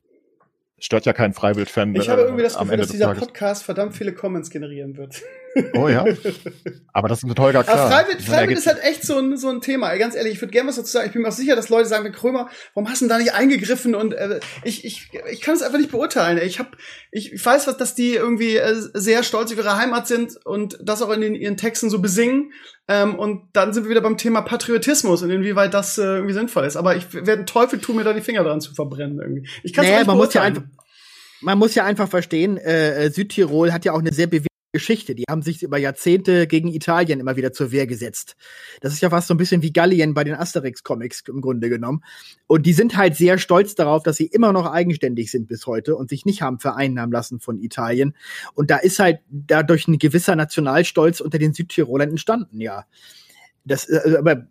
[0.79, 1.95] stört ja keinen Freiwild-Fan.
[1.97, 3.21] Ich habe äh, irgendwie das Gefühl, dass dieser Tages.
[3.27, 5.21] Podcast verdammt viele Comments generieren wird.
[5.75, 6.05] Oh ja.
[6.93, 7.79] Aber das ist mit Holger klar.
[7.79, 9.95] Aber Freiwild, Freiwild ist halt echt so ein, so ein Thema.
[9.97, 11.07] Ganz ehrlich, ich würde gerne was dazu sagen.
[11.07, 13.35] Ich bin mir auch sicher, dass Leute sagen, Krömer, warum hast du denn da nicht
[13.35, 13.95] eingegriffen?
[13.95, 16.39] Und äh, ich, ich, ich kann es einfach nicht beurteilen.
[16.43, 16.77] Ich hab,
[17.11, 21.03] ich, weiß, was, dass die irgendwie äh, sehr stolz auf ihre Heimat sind und das
[21.03, 22.53] auch in den, ihren Texten so besingen.
[22.89, 26.65] Ähm, und dann sind wir wieder beim Thema Patriotismus und inwieweit das äh, irgendwie sinnvoll
[26.65, 26.77] ist.
[26.77, 29.49] Aber ich werde Teufel tun, mir da die Finger dran zu verbrennen irgendwie.
[29.63, 30.65] Ich kann es Naja, nicht man muss ja beurteilen.
[30.65, 30.85] einfach,
[31.41, 35.15] man muss ja einfach verstehen, äh, äh, Südtirol hat ja auch eine sehr bewegte Geschichte.
[35.15, 38.37] Die haben sich über Jahrzehnte gegen Italien immer wieder zur Wehr gesetzt.
[38.81, 42.05] Das ist ja fast so ein bisschen wie Gallien bei den Asterix-Comics im Grunde genommen.
[42.47, 45.97] Und die sind halt sehr stolz darauf, dass sie immer noch eigenständig sind bis heute
[45.97, 48.15] und sich nicht haben vereinnahmen lassen von Italien.
[48.55, 52.85] Und da ist halt dadurch ein gewisser Nationalstolz unter den Südtirolern entstanden, ja.
[53.65, 54.47] Das, äh, aber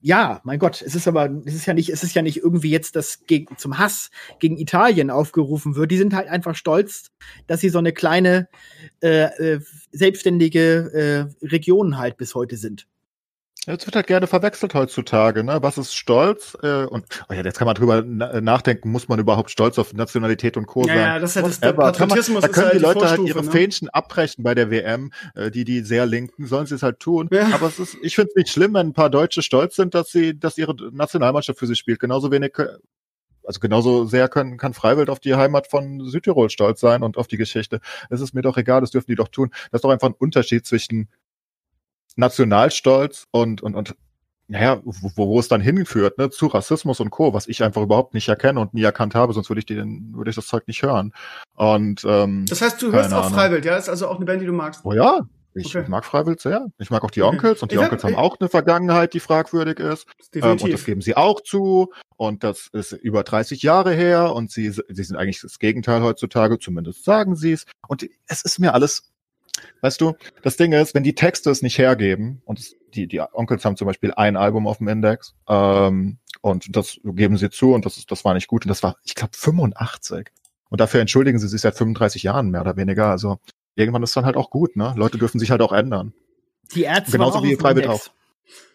[0.00, 2.70] ja, mein Gott, es ist aber, es ist ja nicht, es ist ja nicht irgendwie
[2.70, 5.90] jetzt das gegen, zum Hass gegen Italien aufgerufen wird.
[5.90, 7.10] Die sind halt einfach stolz,
[7.46, 8.48] dass sie so eine kleine
[9.02, 12.86] äh, äh, selbstständige äh, Region halt bis heute sind.
[13.68, 15.58] Jetzt wird halt gerne verwechselt heutzutage, ne?
[15.60, 16.56] Was ist Stolz?
[16.62, 19.92] Äh, und oh ja, jetzt kann man drüber na nachdenken, muss man überhaupt stolz auf
[19.92, 20.80] Nationalität und Co.
[20.82, 20.96] Ja, sein?
[20.96, 21.72] ja, das ist halt das, der.
[21.74, 23.50] Kann man, Patriotismus da können halt die Leute halt Vorstufe, ihre ne?
[23.50, 27.28] Fähnchen abbrechen bei der WM, äh, die die sehr linken, sollen sie es halt tun.
[27.30, 27.48] Ja.
[27.52, 30.08] Aber es ist, ich finde es nicht schlimm, wenn ein paar Deutsche stolz sind, dass
[30.10, 32.00] sie, dass ihre Nationalmannschaft für sie spielt.
[32.00, 32.68] Genauso wenig äh,
[33.48, 37.28] also genauso sehr können, kann Freiwild auf die Heimat von Südtirol stolz sein und auf
[37.28, 37.80] die Geschichte.
[38.10, 39.50] Es ist mir doch egal, das dürfen die doch tun.
[39.70, 41.08] Das ist doch einfach ein Unterschied zwischen
[42.18, 43.94] Nationalstolz und, und, und
[44.48, 48.14] naja, wo, wo es dann hinführt, ne, zu Rassismus und Co., was ich einfach überhaupt
[48.14, 50.82] nicht erkenne und nie erkannt habe, sonst würde ich den, würde ich das Zeug nicht
[50.82, 51.12] hören.
[51.54, 53.76] Und ähm, Das heißt, du hörst auch Freiwild, ja?
[53.76, 54.80] Ist also auch eine Band, die du magst.
[54.84, 55.20] Oh ja,
[55.54, 55.88] ich okay.
[55.88, 56.66] mag Freiwild sehr.
[56.78, 59.20] Ich mag auch die Onkels und die ich Onkels hab, haben auch eine Vergangenheit, die
[59.20, 60.06] fragwürdig ist.
[60.34, 61.92] Ähm, und das geben sie auch zu.
[62.16, 66.58] Und das ist über 30 Jahre her und sie, sie sind eigentlich das Gegenteil heutzutage,
[66.58, 67.64] zumindest sagen sie es.
[67.86, 69.10] Und es ist mir alles
[69.80, 73.64] Weißt du, das Ding ist, wenn die Texte es nicht hergeben, und die, die Onkels
[73.64, 77.84] haben zum Beispiel ein Album auf dem Index, ähm, und das geben sie zu, und
[77.86, 80.30] das, ist, das war nicht gut, und das war, ich glaube, 85.
[80.70, 83.06] Und dafür entschuldigen sie sich seit 35 Jahren mehr oder weniger.
[83.06, 83.38] Also
[83.74, 84.92] irgendwann ist dann halt auch gut, ne?
[84.96, 86.12] Leute dürfen sich halt auch ändern.
[86.74, 88.08] Die Ärzte Genauso wie Freiwild auch.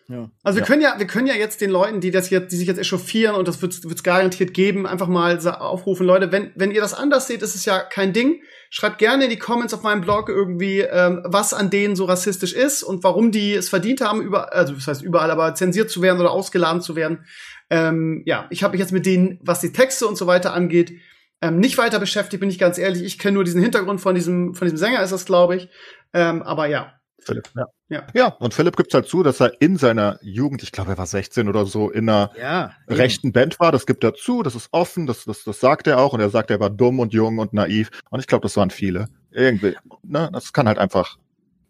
[0.09, 0.29] Ja.
[0.43, 0.67] Also wir ja.
[0.67, 3.35] können ja, wir können ja jetzt den Leuten, die das jetzt, die sich jetzt echauffieren
[3.35, 7.27] und das wird es garantiert geben, einfach mal aufrufen, Leute, wenn wenn ihr das anders
[7.27, 8.41] seht, ist es ja kein Ding.
[8.69, 12.53] Schreibt gerne in die Comments auf meinem Blog irgendwie, ähm, was an denen so rassistisch
[12.53, 16.01] ist und warum die es verdient haben, über, also das heißt überall, aber zensiert zu
[16.01, 17.25] werden oder ausgeladen zu werden.
[17.69, 20.93] Ähm, ja, ich habe mich jetzt mit denen, was die Texte und so weiter angeht,
[21.41, 23.03] ähm, nicht weiter beschäftigt, bin ich ganz ehrlich.
[23.03, 25.69] Ich kenne nur diesen Hintergrund von diesem, von diesem Sänger, ist das, glaube ich.
[26.13, 27.65] Ähm, aber ja, Philipp, ja.
[27.93, 28.07] Ja.
[28.13, 31.05] Ja, und Philipp gibt halt zu, dass er in seiner Jugend, ich glaube, er war
[31.05, 33.71] 16 oder so, in einer ja, rechten Band war.
[33.71, 36.13] Das gibt er zu, das ist offen, das, das, das sagt er auch.
[36.13, 37.89] Und er sagt, er war dumm und jung und naiv.
[38.09, 39.07] Und ich glaube, das waren viele.
[39.31, 41.17] Irgendwie, ne, das kann halt einfach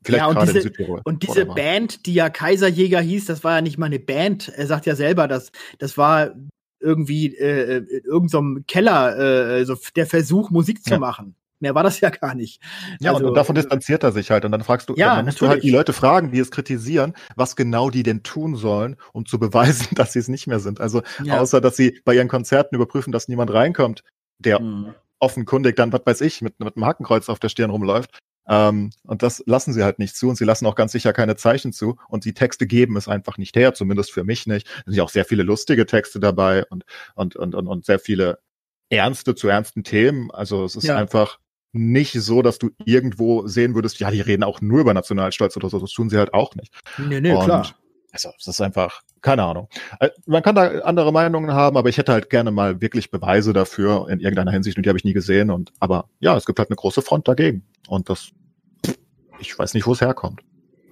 [0.05, 1.01] Vielleicht ja, und diese, in Südtirol.
[1.05, 4.49] Und diese Band, die ja Kaiserjäger hieß, das war ja nicht mal eine Band.
[4.49, 6.31] Er sagt ja selber, dass das war
[6.79, 9.17] irgendwie äh, in irgendeinem Keller
[9.57, 10.99] äh, so der Versuch, Musik zu ja.
[10.99, 11.35] machen.
[11.63, 12.61] Mehr war das ja gar nicht.
[12.99, 14.43] Ja, also, und davon distanziert er sich halt.
[14.43, 17.13] Und dann fragst du, ja, dann musst du halt die Leute fragen, die es kritisieren,
[17.37, 20.81] was genau die denn tun sollen, um zu beweisen, dass sie es nicht mehr sind.
[20.81, 21.39] Also ja.
[21.39, 24.03] außer, dass sie bei ihren Konzerten überprüfen, dass niemand reinkommt,
[24.39, 24.93] der hm.
[25.19, 28.19] offenkundig dann, was weiß ich, mit, mit einem Hakenkreuz auf der Stirn rumläuft.
[28.45, 31.37] Ähm, und das lassen sie halt nicht zu und sie lassen auch ganz sicher keine
[31.37, 34.67] Zeichen zu und die Texte geben es einfach nicht her, zumindest für mich nicht.
[34.67, 36.83] Es sind ja auch sehr viele lustige Texte dabei und,
[37.15, 38.39] und, und, und, und sehr viele
[38.93, 40.31] ernste zu ernsten Themen.
[40.31, 40.95] Also es ist ja.
[40.95, 41.39] einfach
[41.73, 45.69] nicht so, dass du irgendwo sehen würdest, ja, die reden auch nur über Nationalstolz oder
[45.69, 45.79] so.
[45.79, 46.71] Das tun sie halt auch nicht.
[46.97, 47.67] Nee, nee, Und klar.
[48.11, 49.69] Also, es ist einfach, keine Ahnung.
[49.99, 53.53] Äh, man kann da andere Meinungen haben, aber ich hätte halt gerne mal wirklich Beweise
[53.53, 55.49] dafür in irgendeiner Hinsicht und die habe ich nie gesehen.
[55.49, 57.65] Und aber ja, es gibt halt eine große Front dagegen.
[57.87, 58.29] Und das,
[59.39, 60.41] ich weiß nicht, wo es herkommt.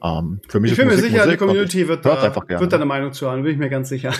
[0.04, 2.86] Ähm, für mich ich bin mir sicher, Musik die Community wird da, wird da eine
[2.86, 4.14] Meinung zu haben, bin ich mir ganz sicher.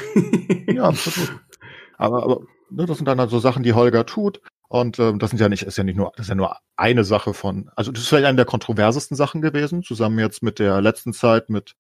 [0.68, 1.42] ja, absolut.
[1.98, 2.42] Aber, aber
[2.72, 4.42] ne, das sind dann halt so Sachen, die Holger tut.
[4.72, 7.04] Und ähm, das sind ja nicht, ist ja nicht nur, das ist ja nur eine
[7.04, 10.80] Sache von, also das ist vielleicht eine der kontroversesten Sachen gewesen, zusammen jetzt mit der
[10.80, 11.76] letzten Zeit mit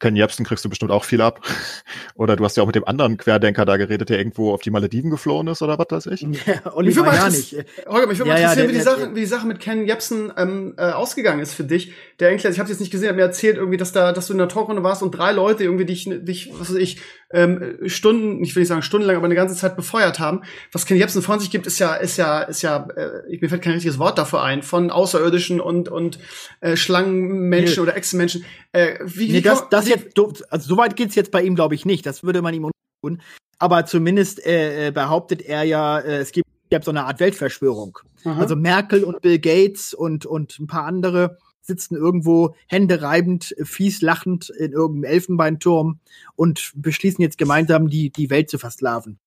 [0.00, 1.40] Ken Jebsen kriegst du bestimmt auch viel ab.
[2.16, 4.72] Oder du hast ja auch mit dem anderen Querdenker da geredet, der irgendwo auf die
[4.72, 6.22] Malediven geflohen ist oder was weiß ich.
[6.22, 7.54] Ja, Oliver ja nicht.
[7.86, 9.86] Holger, mich würde ja, mal interessieren, ja, wie, die Sache, wie die Sache mit Ken
[9.86, 11.92] Jebsen ähm, äh, ausgegangen ist für dich.
[12.18, 14.32] Der eigentlich, ich habe jetzt nicht gesehen, hat mir erzählt irgendwie, dass da, dass du
[14.32, 17.00] in der Talkrunde warst und drei Leute irgendwie dich, dich was weiß ich,
[17.32, 20.42] ähm, Stunden, ich will nicht sagen stundenlang, aber eine ganze Zeit befeuert haben.
[20.70, 23.62] Was Ken Jebsen von sich gibt, ist ja, ist ja, ist ja, äh, mir fällt
[23.62, 26.18] kein richtiges Wort dafür ein, von Außerirdischen und und
[26.60, 27.80] äh, Schlangenmenschen nee.
[27.80, 28.44] oder Echsenmenschen.
[28.72, 31.84] Äh, wie, nee, wie das, das jetzt, also soweit geht's jetzt bei ihm, glaube ich,
[31.84, 32.06] nicht.
[32.06, 32.70] Das würde man ihm
[33.02, 33.20] tun.
[33.58, 37.98] Aber zumindest äh, äh, behauptet er ja, äh, es gibt, gibt so eine Art Weltverschwörung.
[38.24, 38.40] Aha.
[38.40, 44.50] Also Merkel und Bill Gates und, und ein paar andere sitzen irgendwo händereibend, fies lachend
[44.50, 46.00] in irgendeinem Elfenbeinturm
[46.36, 49.18] und beschließen jetzt gemeinsam, die, die Welt zu versklaven.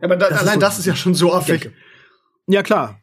[0.00, 1.70] Aber da, das allein ist so das ist ja schon so affig.
[2.46, 2.98] Ja, klar.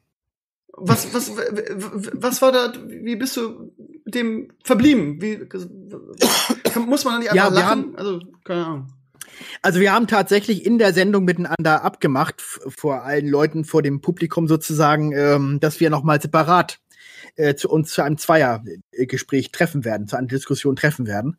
[0.73, 3.71] Was, was, was war da, wie bist du
[4.05, 5.21] dem verblieben?
[5.21, 5.47] Wie,
[6.85, 7.69] muss man da nicht einfach ja, lachen?
[7.69, 8.87] Haben, also, keine Ahnung.
[9.61, 14.47] Also wir haben tatsächlich in der Sendung miteinander abgemacht, vor allen Leuten, vor dem Publikum
[14.47, 16.79] sozusagen, ähm, dass wir nochmal separat
[17.35, 21.37] äh, zu uns zu einem Zweiergespräch treffen werden, zu einer Diskussion treffen werden.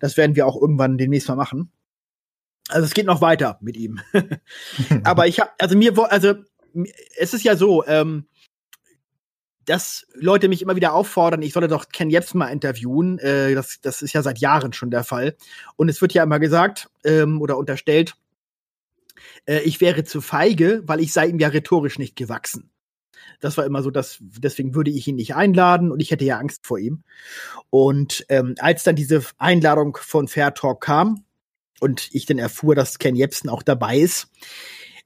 [0.00, 1.70] Das werden wir auch irgendwann demnächst mal machen.
[2.68, 4.00] Also es geht noch weiter mit ihm.
[5.04, 6.34] Aber ich habe, also mir, also
[7.16, 8.26] es ist ja so, ähm,
[9.64, 13.18] dass Leute mich immer wieder auffordern, ich solle doch Ken Jebsen mal interviewen.
[13.18, 15.36] Äh, das, das ist ja seit Jahren schon der Fall.
[15.76, 18.14] Und es wird ja immer gesagt ähm, oder unterstellt,
[19.46, 22.70] äh, ich wäre zu feige, weil ich sei ihm ja rhetorisch nicht gewachsen.
[23.40, 26.38] Das war immer so, dass deswegen würde ich ihn nicht einladen und ich hätte ja
[26.38, 27.02] Angst vor ihm.
[27.70, 31.24] Und ähm, als dann diese Einladung von Fair Talk kam
[31.80, 34.28] und ich dann erfuhr, dass Ken Jebsen auch dabei ist,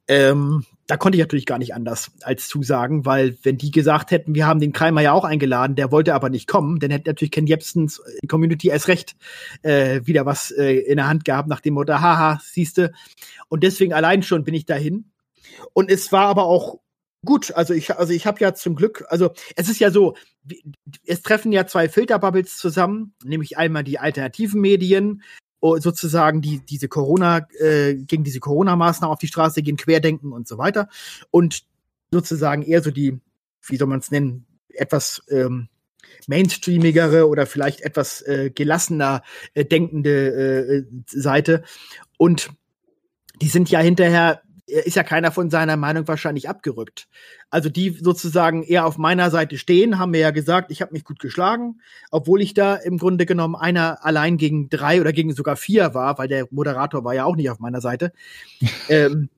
[0.09, 4.35] ähm, da konnte ich natürlich gar nicht anders als zusagen, weil wenn die gesagt hätten,
[4.35, 7.31] wir haben den Kreimer ja auch eingeladen, der wollte aber nicht kommen, dann hätte natürlich
[7.31, 9.15] Ken Jebsens Community erst recht
[9.63, 12.93] äh, wieder was äh, in der Hand gehabt nach dem Motto, haha, siehste.
[13.49, 15.05] Und deswegen allein schon bin ich dahin.
[15.75, 16.81] und es war aber auch
[17.25, 17.53] gut.
[17.53, 20.17] Also ich, also ich habe ja zum Glück, also es ist ja so,
[21.07, 25.23] es treffen ja zwei Filterbubbles zusammen, nämlich einmal die alternativen Medien,
[25.61, 30.57] sozusagen die diese Corona äh, gegen diese Corona-Maßnahmen auf die Straße gehen, Querdenken und so
[30.57, 30.89] weiter
[31.31, 31.65] und
[32.11, 33.21] sozusagen eher so die,
[33.67, 35.69] wie soll man es nennen, etwas ähm,
[36.27, 39.23] mainstreamigere oder vielleicht etwas äh, gelassener
[39.55, 41.63] äh, denkende äh, Seite.
[42.17, 42.51] Und
[43.41, 47.09] die sind ja hinterher, ist ja keiner von seiner Meinung wahrscheinlich abgerückt.
[47.51, 51.05] Also die sozusagen eher auf meiner Seite stehen, haben mir ja gesagt, ich habe mich
[51.05, 55.57] gut geschlagen, obwohl ich da im Grunde genommen einer allein gegen drei oder gegen sogar
[55.57, 58.13] vier war, weil der Moderator war ja auch nicht auf meiner Seite.
[58.89, 59.29] ähm,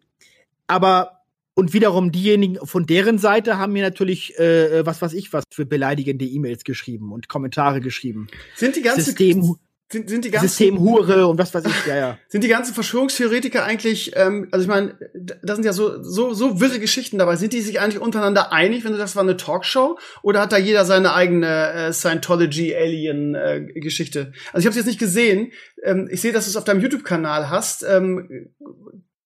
[0.67, 1.23] aber
[1.55, 5.45] und wiederum diejenigen von deren Seite haben mir natürlich, äh, äh was weiß ich, was
[5.51, 8.29] für beleidigende E-Mails geschrieben und Kommentare geschrieben.
[8.55, 9.57] Sind die ganzen System,
[9.93, 12.19] sind, sind die ganzen Systemhure und was weiß ich, ja, ja.
[12.29, 16.61] Sind die ganzen Verschwörungstheoretiker eigentlich, ähm, also ich meine, da sind ja so, so, so
[16.61, 17.37] wirre Geschichten dabei.
[17.37, 19.99] Sind die sich eigentlich untereinander einig, wenn du das war eine Talkshow?
[20.23, 24.21] Oder hat da jeder seine eigene äh, Scientology-Alien-Geschichte?
[24.21, 25.53] Äh, also ich habe es jetzt nicht gesehen.
[25.83, 27.85] Ähm, ich sehe, dass du es auf deinem YouTube-Kanal hast.
[27.85, 28.49] Ähm,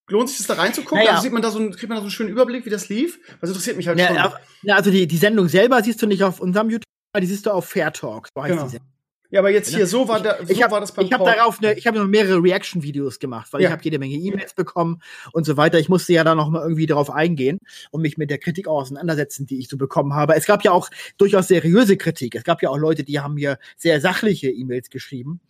[0.09, 0.99] Lohnt sich das da reinzugucken?
[0.99, 1.11] Naja.
[1.13, 2.89] Also sieht man da so, einen, kriegt man da so einen schönen Überblick, wie das
[2.89, 3.19] lief?
[3.41, 4.17] Das interessiert mich halt ja, schon.
[4.63, 6.87] Ja, also die, die Sendung selber siehst du nicht auf unserem YouTube,
[7.21, 8.29] die siehst du auf Fair Talk.
[8.35, 8.69] So heißt genau.
[8.69, 8.79] die
[9.37, 11.25] ja, aber jetzt hier, so war, da, so ich hab, war das beim Ich habe
[11.25, 13.69] darauf ne, ich habe noch mehrere Reaction-Videos gemacht, weil ja.
[13.69, 15.79] ich habe jede Menge E-Mails bekommen und so weiter.
[15.79, 17.59] Ich musste ja da noch mal irgendwie darauf eingehen
[17.91, 20.37] und mich mit der Kritik auch auseinandersetzen, die ich so bekommen habe.
[20.37, 22.35] Es gab ja auch durchaus seriöse Kritik.
[22.35, 25.41] Es gab ja auch Leute, die haben mir sehr sachliche E-Mails geschrieben.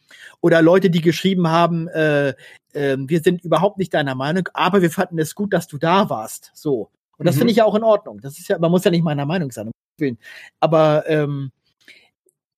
[0.40, 2.30] Oder Leute, die geschrieben haben, äh,
[2.72, 6.10] äh, wir sind überhaupt nicht deiner Meinung, aber wir fanden es gut, dass du da
[6.10, 6.50] warst.
[6.54, 6.90] So.
[7.18, 7.38] Und das mhm.
[7.38, 8.20] finde ich ja auch in Ordnung.
[8.20, 9.70] Das ist ja, man muss ja nicht meiner Meinung sein.
[10.58, 11.52] Aber ähm,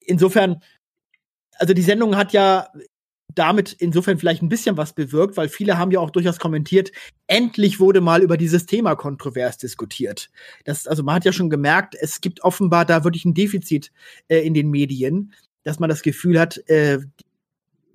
[0.08, 0.62] insofern
[1.58, 2.68] also die Sendung hat ja
[3.34, 6.90] damit insofern vielleicht ein bisschen was bewirkt, weil viele haben ja auch durchaus kommentiert,
[7.26, 10.30] endlich wurde mal über dieses Thema kontrovers diskutiert.
[10.64, 13.92] Das, also man hat ja schon gemerkt, es gibt offenbar da wirklich ein Defizit
[14.28, 16.98] äh, in den Medien, dass man das Gefühl hat, äh,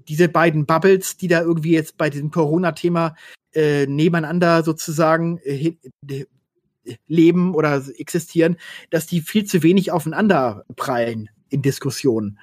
[0.07, 3.16] diese beiden Bubbles, die da irgendwie jetzt bei diesem Corona-Thema
[3.53, 5.76] äh, nebeneinander sozusagen äh,
[7.07, 8.57] leben oder existieren,
[8.89, 12.39] dass die viel zu wenig aufeinander prallen in Diskussionen.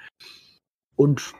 [1.01, 1.33] Und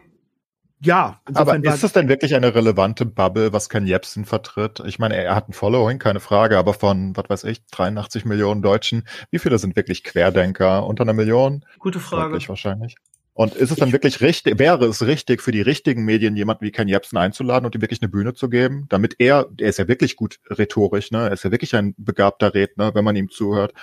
[0.83, 4.81] ja, aber ist es denn wirklich eine relevante Bubble, was Ken Jebsen vertritt?
[4.87, 8.63] Ich meine, er hat ein Following, keine Frage, aber von, was weiß ich, 83 Millionen
[8.63, 10.87] Deutschen, wie viele sind wirklich Querdenker?
[10.87, 11.63] Unter einer Million?
[11.77, 12.31] Gute Frage.
[12.31, 12.95] Wirklich wahrscheinlich.
[13.33, 16.71] Und ist es dann wirklich richtig, wäre es richtig für die richtigen Medien, jemanden wie
[16.71, 19.87] Ken Jebsen einzuladen und ihm wirklich eine Bühne zu geben, damit er, er ist ja
[19.87, 21.27] wirklich gut rhetorisch, ne?
[21.27, 23.75] Er ist ja wirklich ein begabter Redner, wenn man ihm zuhört.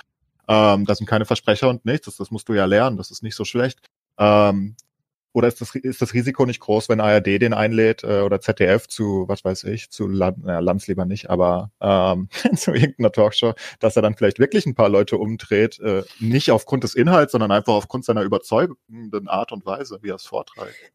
[0.49, 3.23] Ähm, das sind keine Versprecher und nichts, das, das musst du ja lernen, das ist
[3.23, 3.79] nicht so schlecht.
[4.17, 4.75] Ähm,
[5.33, 8.87] oder ist das, ist das Risiko nicht groß, wenn ARD den einlädt äh, oder ZDF
[8.87, 13.53] zu, was weiß ich, zu Land, naja, Lands lieber nicht, aber ähm, zu irgendeiner Talkshow,
[13.79, 17.51] dass er dann vielleicht wirklich ein paar Leute umdreht, äh, nicht aufgrund des Inhalts, sondern
[17.51, 20.93] einfach aufgrund seiner überzeugenden Art und Weise, wie er es vorträgt.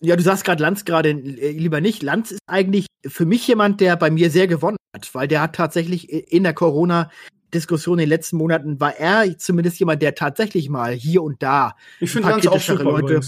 [0.00, 2.02] Ja, du sagst gerade Lanz gerade äh, lieber nicht.
[2.02, 5.54] Lanz ist eigentlich für mich jemand, der bei mir sehr gewonnen hat, weil der hat
[5.54, 7.10] tatsächlich in der Corona
[7.54, 11.74] Diskussion in den letzten Monaten war er zumindest jemand, der tatsächlich mal hier und da
[12.00, 13.20] ich ein paar kritischere Leute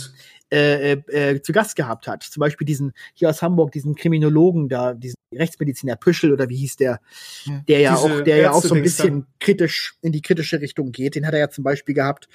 [0.52, 2.24] äh, äh, äh, zu Gast gehabt hat.
[2.24, 6.74] Zum Beispiel diesen hier aus Hamburg, diesen Kriminologen da, diesen Rechtsmediziner Püschel oder wie hieß
[6.74, 6.98] der,
[7.68, 10.90] der ja Diese auch, der ja auch so ein bisschen kritisch in die kritische Richtung
[10.90, 11.14] geht.
[11.14, 12.28] Den hat er ja zum Beispiel gehabt.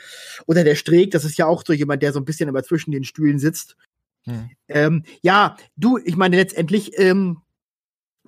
[0.48, 2.92] Oder der Streeck, das ist ja auch so jemand, der so ein bisschen immer zwischen
[2.92, 3.76] den Stühlen sitzt.
[4.24, 4.50] Hm.
[4.70, 7.42] Ähm, ja, du, ich meine letztendlich ähm,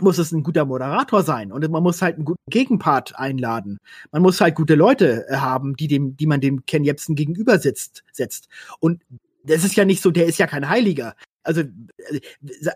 [0.02, 3.78] muss es ein guter Moderator sein und man muss halt einen guten Gegenpart einladen.
[4.12, 7.60] Man muss halt gute Leute äh, haben, die dem, die man dem Ken Jebsen gegenüber
[7.60, 8.48] sitzt, setzt.
[8.80, 9.04] Und
[9.44, 11.16] das ist ja nicht so, der ist ja kein Heiliger.
[11.44, 12.20] Also äh,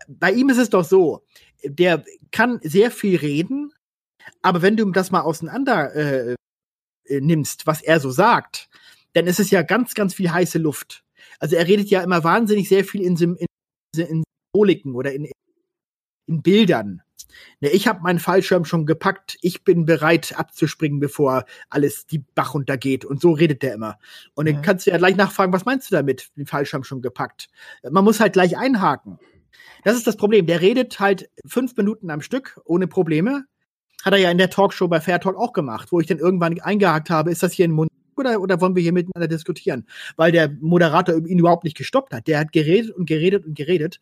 [0.07, 1.23] bei ihm ist es doch so,
[1.63, 3.73] der kann sehr viel reden,
[4.41, 6.35] aber wenn du das mal auseinander äh,
[7.09, 8.69] nimmst, was er so sagt,
[9.13, 11.03] dann ist es ja ganz, ganz viel heiße Luft.
[11.39, 13.47] Also er redet ja immer wahnsinnig sehr viel in, in,
[13.97, 15.29] in Symboliken oder in,
[16.27, 17.01] in Bildern.
[17.59, 19.37] Ne, ich habe meinen Fallschirm schon gepackt.
[19.41, 23.05] Ich bin bereit abzuspringen, bevor alles die Bach runtergeht.
[23.05, 23.99] Und so redet der immer.
[24.33, 24.61] Und dann ja.
[24.61, 26.31] kannst du ja gleich nachfragen, was meinst du damit?
[26.35, 27.49] Den Fallschirm schon gepackt.
[27.89, 29.19] Man muss halt gleich einhaken.
[29.83, 30.45] Das ist das Problem.
[30.45, 33.45] Der redet halt fünf Minuten am Stück ohne Probleme.
[34.03, 36.59] Hat er ja in der Talkshow bei Fair Talk auch gemacht, wo ich dann irgendwann
[36.59, 39.85] eingehakt habe, ist das hier ein Mund oder, oder wollen wir hier miteinander diskutieren?
[40.15, 42.27] Weil der Moderator ihn überhaupt nicht gestoppt hat.
[42.27, 43.99] Der hat geredet und geredet und geredet.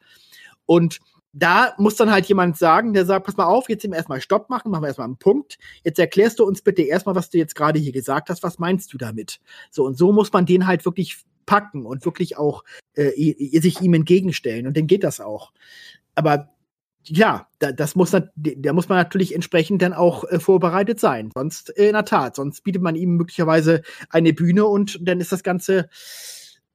[0.66, 1.00] Und
[1.32, 4.72] da muss dann halt jemand sagen, der sagt, pass mal auf, jetzt erstmal Stopp machen,
[4.72, 5.58] machen wir erstmal einen Punkt.
[5.84, 8.92] Jetzt erklärst du uns bitte erstmal, was du jetzt gerade hier gesagt hast, was meinst
[8.94, 9.40] du damit?
[9.70, 12.64] So, und so muss man den halt wirklich packen und wirklich auch
[12.96, 14.68] äh, sich ihm entgegenstellen.
[14.68, 15.52] Und dann geht das auch.
[16.16, 16.50] Aber
[17.06, 21.32] ja, da, das muss, da muss man natürlich entsprechend dann auch äh, vorbereitet sein.
[21.34, 25.32] Sonst, äh, in der Tat, sonst bietet man ihm möglicherweise eine Bühne und dann ist
[25.32, 25.90] das Ganze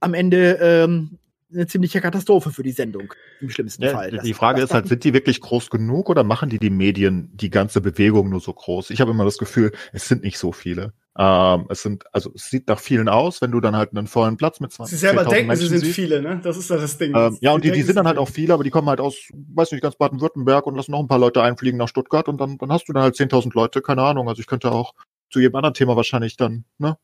[0.00, 1.18] am Ende ähm,
[1.54, 4.20] eine ziemliche Katastrophe für die Sendung, im schlimmsten ja, Fall.
[4.24, 7.50] Die Frage ist halt, sind die wirklich groß genug oder machen die die Medien die
[7.50, 8.90] ganze Bewegung nur so groß?
[8.90, 10.92] Ich habe immer das Gefühl, es sind nicht so viele.
[11.16, 14.36] Ähm, es sind, also es sieht nach vielen aus, wenn du dann halt einen vollen
[14.36, 15.94] Platz mit 20 Sie selber denken, Menschen sie sind siehst.
[15.94, 16.40] viele, ne?
[16.42, 17.14] Das ist ja das Ding.
[17.14, 19.00] Ähm, ja, und die, die denken, sind dann halt auch viele, aber die kommen halt
[19.00, 22.40] aus, weiß nicht, ganz Baden-Württemberg und lassen noch ein paar Leute einfliegen nach Stuttgart und
[22.40, 24.28] dann, dann hast du dann halt 10.000 Leute, keine Ahnung.
[24.28, 24.92] Also ich könnte auch
[25.30, 26.96] zu jedem anderen Thema wahrscheinlich dann, ne,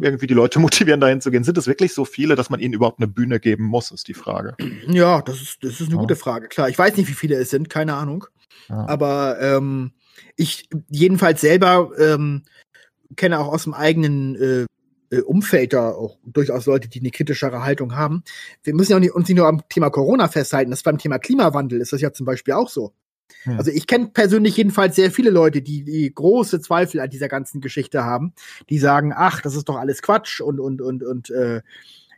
[0.00, 1.44] irgendwie die Leute motivieren, dahin zu gehen.
[1.44, 4.14] Sind es wirklich so viele, dass man ihnen überhaupt eine Bühne geben muss, ist die
[4.14, 4.56] Frage.
[4.88, 6.00] Ja, das ist, das ist eine Ja.
[6.00, 6.48] gute Frage.
[6.48, 8.26] Klar, ich weiß nicht, wie viele es sind, keine Ahnung.
[8.68, 8.86] Ja.
[8.88, 9.92] Aber ähm,
[10.36, 12.42] ich jedenfalls selber ähm,
[13.16, 14.66] kenne auch aus dem eigenen äh,
[15.10, 18.22] äh, Umfeld da auch durchaus Leute, die eine kritischere Haltung haben.
[18.62, 20.70] Wir müssen ja auch nicht, uns nicht nur am Thema Corona festhalten.
[20.70, 22.92] Das beim Thema Klimawandel ist das ja zum Beispiel auch so.
[23.42, 23.58] Hm.
[23.58, 27.60] Also ich kenne persönlich jedenfalls sehr viele Leute, die, die große Zweifel an dieser ganzen
[27.60, 28.32] Geschichte haben,
[28.68, 31.62] die sagen, ach, das ist doch alles Quatsch und und und und äh,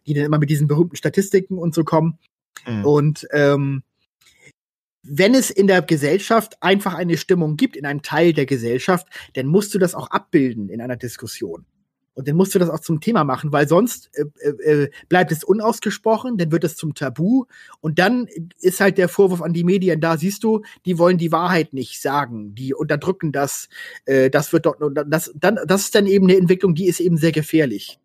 [0.07, 2.19] die dann immer mit diesen berühmten Statistiken und so kommen.
[2.67, 2.85] Mhm.
[2.85, 3.83] Und ähm,
[5.03, 9.47] wenn es in der Gesellschaft einfach eine Stimmung gibt, in einem Teil der Gesellschaft, dann
[9.47, 11.65] musst du das auch abbilden in einer Diskussion.
[12.15, 15.33] Und dann musst du das auch zum Thema machen, weil sonst äh, äh, äh, bleibt
[15.33, 17.45] es unausgesprochen, dann wird es zum Tabu
[17.81, 18.27] und dann
[18.61, 22.03] ist halt der Vorwurf an die Medien da, siehst du, die wollen die Wahrheit nicht
[22.03, 23.69] sagen, die unterdrücken das,
[24.07, 27.17] äh, das wird dort, das, dann, das ist dann eben eine Entwicklung, die ist eben
[27.17, 28.01] sehr gefährlich.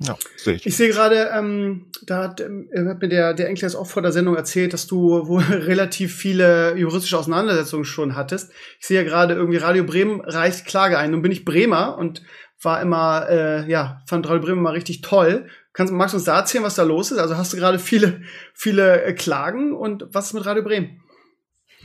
[0.00, 0.66] Ja, sehe ich.
[0.66, 4.12] Ich sehe gerade, ähm, da hat, ähm, hat mir der, der Enkles auch vor der
[4.12, 8.50] Sendung erzählt, dass du wohl relativ viele juristische Auseinandersetzungen schon hattest.
[8.80, 11.12] Ich sehe ja gerade irgendwie Radio Bremen reicht Klage ein.
[11.12, 12.22] Nun bin ich Bremer und
[12.60, 15.48] war immer, äh, ja, fand Radio Bremen immer richtig toll.
[15.72, 17.18] Kannst, magst du uns da erzählen, was da los ist?
[17.18, 18.22] Also hast du gerade viele,
[18.52, 21.02] viele äh, Klagen und was ist mit Radio Bremen?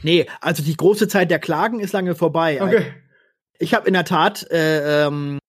[0.02, 2.62] Nee, also die große Zeit der Klagen ist lange vorbei.
[2.62, 2.94] Okay.
[3.60, 5.40] Ich habe in der Tat äh, ähm,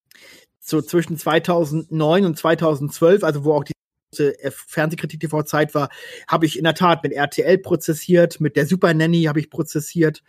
[0.71, 3.73] so zwischen 2009 und 2012, also wo auch die
[4.13, 5.89] große Fernsehkritik TV Zeit war,
[6.27, 10.23] habe ich in der Tat mit RTL prozessiert, mit der Super Nanny habe ich prozessiert,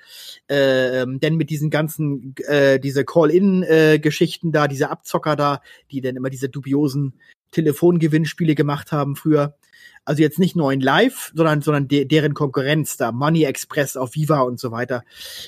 [0.50, 5.62] ähm, denn mit diesen ganzen äh, diese Call-in-Geschichten da, diese Abzocker da,
[5.92, 7.20] die dann immer diese dubiosen
[7.52, 9.56] Telefongewinnspiele gemacht haben früher.
[10.04, 14.16] Also jetzt nicht nur in Live, sondern, sondern de deren Konkurrenz da, Money Express auf
[14.16, 15.04] Viva und so weiter.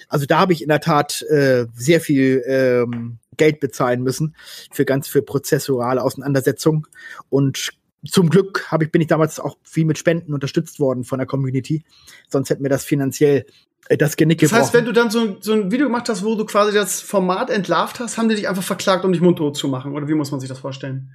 [0.09, 4.35] Also da habe ich in der Tat äh, sehr viel ähm, Geld bezahlen müssen
[4.71, 6.85] für ganz für prozessuale Auseinandersetzungen.
[7.29, 7.71] Und
[8.05, 11.27] zum Glück habe ich, bin ich damals auch viel mit Spenden unterstützt worden von der
[11.27, 11.83] Community.
[12.29, 13.45] Sonst hätten wir das finanziell
[13.87, 14.63] äh, das Genick Das gebrochen.
[14.63, 17.49] heißt, wenn du dann so, so ein Video gemacht hast, wo du quasi das Format
[17.49, 19.93] entlarvt hast, haben die dich einfach verklagt, um dich mundtot zu machen?
[19.93, 21.11] Oder wie muss man sich das vorstellen?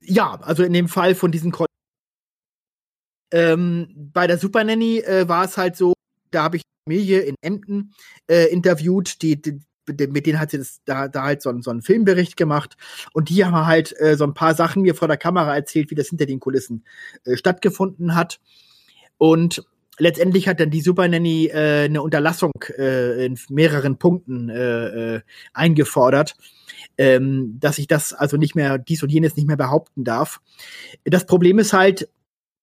[0.00, 1.66] Ja, also in dem Fall von diesen Kon
[3.32, 5.92] ähm, bei der Super Nanny äh, war es halt so,
[6.30, 7.94] da habe ich Familie in Emden
[8.28, 11.82] äh, interviewt, die, die mit denen hat sie das, da, da halt so, so einen
[11.82, 12.76] Filmbericht gemacht
[13.12, 15.94] und die haben halt äh, so ein paar Sachen mir vor der Kamera erzählt, wie
[15.94, 16.84] das hinter den Kulissen
[17.24, 18.40] äh, stattgefunden hat.
[19.18, 19.64] Und
[19.98, 25.20] letztendlich hat dann die Super Nanny äh, eine Unterlassung äh, in mehreren Punkten äh, äh,
[25.52, 26.36] eingefordert,
[26.98, 30.40] ähm, dass ich das also nicht mehr, dies und jenes nicht mehr behaupten darf.
[31.04, 32.08] Das Problem ist halt,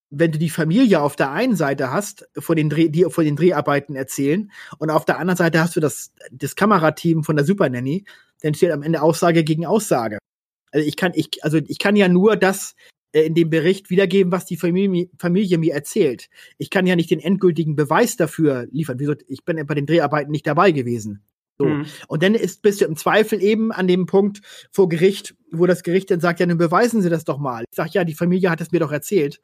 [0.09, 3.35] wenn du die Familie auf der einen Seite hast, von den, Dreh, die von den
[3.35, 7.69] Dreharbeiten erzählen, und auf der anderen Seite hast du das, das Kamerateam von der Super
[7.69, 8.05] Nanny,
[8.41, 10.19] dann steht am Ende Aussage gegen Aussage.
[10.71, 12.75] Also ich kann, ich, also ich kann ja nur das
[13.13, 16.29] äh, in dem Bericht wiedergeben, was die Familie, Familie mir erzählt.
[16.57, 18.99] Ich kann ja nicht den endgültigen Beweis dafür liefern.
[18.99, 21.23] Wieso, ich bin bei den Dreharbeiten nicht dabei gewesen.
[21.57, 21.65] So.
[21.65, 21.85] Mhm.
[22.07, 24.41] Und dann ist, bist du im Zweifel eben an dem Punkt
[24.71, 27.63] vor Gericht, wo das Gericht dann sagt, ja, nun beweisen Sie das doch mal.
[27.69, 29.41] Ich sage, ja, die Familie hat es mir doch erzählt.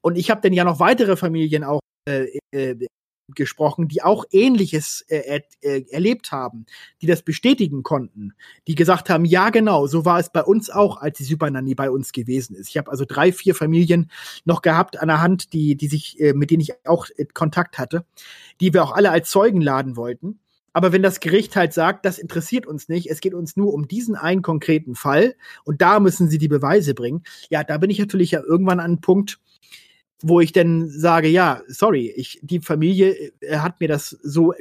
[0.00, 2.74] Und ich habe dann ja noch weitere Familien auch äh, äh,
[3.34, 6.66] gesprochen, die auch Ähnliches äh, äh, erlebt haben,
[7.00, 8.34] die das bestätigen konnten,
[8.66, 11.74] die gesagt haben, ja genau, so war es bei uns auch, als die Super Nanny
[11.74, 12.68] bei uns gewesen ist.
[12.68, 14.10] Ich habe also drei, vier Familien
[14.44, 17.78] noch gehabt an der Hand, die, die sich, äh, mit denen ich auch äh, Kontakt
[17.78, 18.04] hatte,
[18.60, 20.40] die wir auch alle als Zeugen laden wollten.
[20.72, 23.88] Aber wenn das Gericht halt sagt, das interessiert uns nicht, es geht uns nur um
[23.88, 27.98] diesen einen konkreten Fall und da müssen sie die Beweise bringen, ja, da bin ich
[27.98, 29.38] natürlich ja irgendwann an einem Punkt,
[30.22, 34.54] wo ich dann sage, ja, sorry, ich, die Familie äh, hat mir das so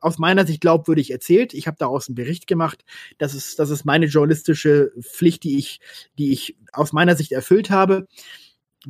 [0.00, 1.54] aus meiner Sicht glaubwürdig erzählt.
[1.54, 2.84] Ich habe daraus einen Bericht gemacht.
[3.16, 5.80] Das ist, das ist meine journalistische Pflicht, die ich,
[6.18, 8.06] die ich aus meiner Sicht erfüllt habe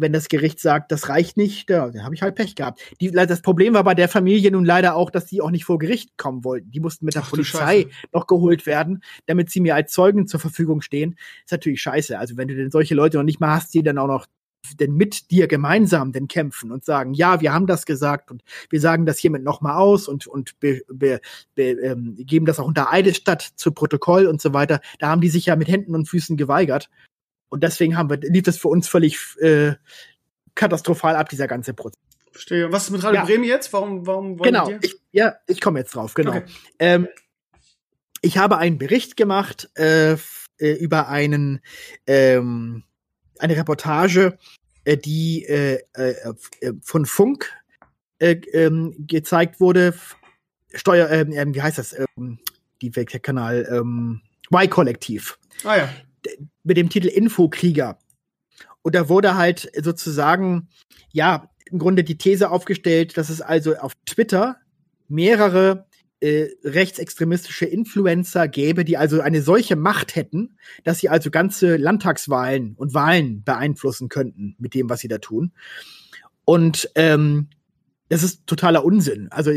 [0.01, 2.81] wenn das Gericht sagt, das reicht nicht, ja, dann habe ich halt Pech gehabt.
[3.01, 5.79] Die, das Problem war bei der Familie nun leider auch, dass die auch nicht vor
[5.79, 6.71] Gericht kommen wollten.
[6.71, 10.41] Die mussten mit der Ach, Polizei noch geholt werden, damit sie mir als Zeugen zur
[10.41, 11.17] Verfügung stehen.
[11.45, 12.19] Ist natürlich scheiße.
[12.19, 14.27] Also wenn du denn solche Leute noch nicht mal hast, die dann auch noch
[14.81, 18.81] denn mit dir gemeinsam denn kämpfen und sagen, ja, wir haben das gesagt und wir
[18.81, 21.21] sagen das hiermit nochmal aus und, und be, be,
[21.55, 24.81] be, ähm, geben das auch unter Eidesstadt zu Protokoll und so weiter.
[24.99, 26.91] Da haben die sich ja mit Händen und Füßen geweigert.
[27.49, 29.75] Und deswegen haben wir, lief das für uns völlig äh,
[30.55, 32.01] katastrophal ab, dieser ganze Prozess.
[32.33, 32.71] Verstehe.
[32.73, 33.25] Was ist mit Radio Ja.
[33.25, 33.73] Bremen jetzt?
[33.73, 36.37] Warum, warum wollen Genau, ich, ja, ich komme jetzt drauf, genau.
[36.37, 36.45] Okay.
[36.79, 37.09] Ähm,
[38.21, 40.17] ich habe einen Bericht gemacht äh, äh,
[40.59, 41.61] über einen
[42.07, 42.85] ähm,
[43.39, 44.39] eine Reportage,
[44.85, 46.15] äh, die äh, äh,
[46.61, 47.53] äh, von Funk
[48.19, 49.95] äh, ähm, gezeigt wurde.
[50.75, 51.97] Steuer, ähm, ähm, wie heißt das?
[52.17, 52.39] Ähm,
[52.83, 54.21] die Kanal ähm,
[54.53, 55.89] Y-Kollektiv Ah ja.
[56.63, 57.99] Mit dem Titel Infokrieger.
[58.83, 60.69] Und da wurde halt sozusagen,
[61.13, 64.57] ja, im Grunde die These aufgestellt, dass es also auf Twitter
[65.09, 65.87] mehrere
[66.21, 72.75] äh, rechtsextremistische Influencer gäbe, die also eine solche Macht hätten, dass sie also ganze Landtagswahlen
[72.77, 75.53] und Wahlen beeinflussen könnten mit dem, was sie da tun.
[76.45, 77.49] Und ähm,
[78.09, 79.29] das ist totaler Unsinn.
[79.31, 79.53] Also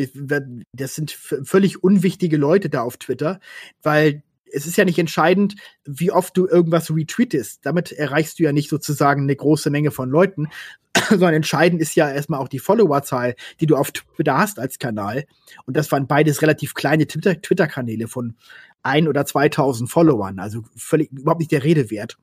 [0.73, 3.39] das sind völlig unwichtige Leute da auf Twitter,
[3.81, 7.65] weil es ist ja nicht entscheidend, wie oft du irgendwas retweetest.
[7.65, 10.47] Damit erreichst du ja nicht sozusagen eine große Menge von Leuten,
[11.09, 15.25] sondern entscheidend ist ja erstmal auch die Followerzahl, die du auf Twitter hast als Kanal.
[15.65, 18.35] Und das waren beides relativ kleine Twitter- Twitter-Kanäle von
[18.83, 22.17] ein oder 2000 Followern, also völlig überhaupt nicht der Rede wert.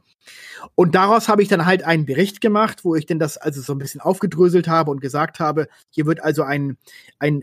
[0.75, 3.73] Und daraus habe ich dann halt einen Bericht gemacht, wo ich denn das also so
[3.73, 6.77] ein bisschen aufgedröselt habe und gesagt habe, hier wird also ein,
[7.19, 7.43] ein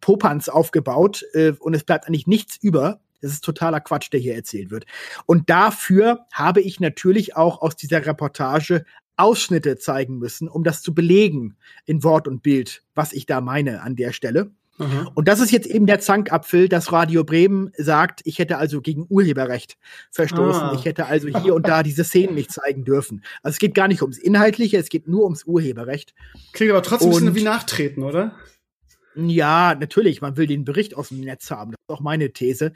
[0.00, 3.00] Popanz aufgebaut äh, und es bleibt eigentlich nichts über.
[3.24, 4.84] Das ist totaler Quatsch, der hier erzählt wird.
[5.24, 8.84] Und dafür habe ich natürlich auch aus dieser Reportage
[9.16, 11.56] Ausschnitte zeigen müssen, um das zu belegen
[11.86, 14.50] in Wort und Bild, was ich da meine an der Stelle.
[14.78, 15.10] Aha.
[15.14, 19.06] Und das ist jetzt eben der Zankapfel, dass Radio Bremen sagt, ich hätte also gegen
[19.08, 19.78] Urheberrecht
[20.10, 20.62] verstoßen.
[20.62, 20.74] Ah.
[20.76, 23.24] Ich hätte also hier und da diese Szenen nicht zeigen dürfen.
[23.42, 26.12] Also es geht gar nicht ums Inhaltliche, es geht nur ums Urheberrecht.
[26.52, 28.34] Klingt aber trotzdem ein bisschen Und- wie Nachtreten, oder?
[29.16, 31.72] Ja, natürlich, man will den Bericht aus dem Netz haben.
[31.72, 32.72] Das ist auch meine These.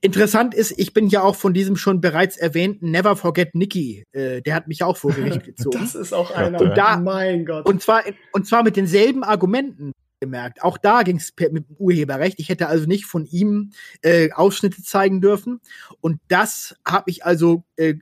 [0.00, 4.42] Interessant ist, ich bin ja auch von diesem schon bereits erwähnten Never Forget Nicky, äh,
[4.42, 5.78] der hat mich auch vor Gericht gezogen.
[5.80, 6.60] Das ist auch einer.
[6.60, 7.66] Und da- mein Gott.
[7.66, 8.02] Und zwar,
[8.32, 10.62] und zwar mit denselben Argumenten gemerkt.
[10.62, 12.38] Auch da ging es mit dem Urheberrecht.
[12.38, 13.70] Ich hätte also nicht von ihm
[14.02, 15.60] äh, Ausschnitte zeigen dürfen.
[16.02, 17.94] Und das habe ich also äh,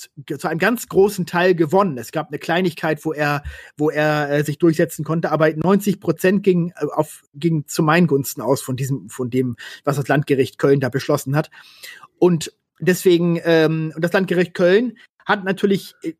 [0.00, 1.98] zu, zu einem ganz großen Teil gewonnen.
[1.98, 3.42] Es gab eine Kleinigkeit, wo er,
[3.76, 8.06] wo er äh, sich durchsetzen konnte, aber 90 Prozent ging äh, auf ging zu meinen
[8.06, 11.50] Gunsten aus von diesem, von dem, was das Landgericht Köln da beschlossen hat.
[12.18, 16.14] Und deswegen, ähm, und das Landgericht Köln hat natürlich äh,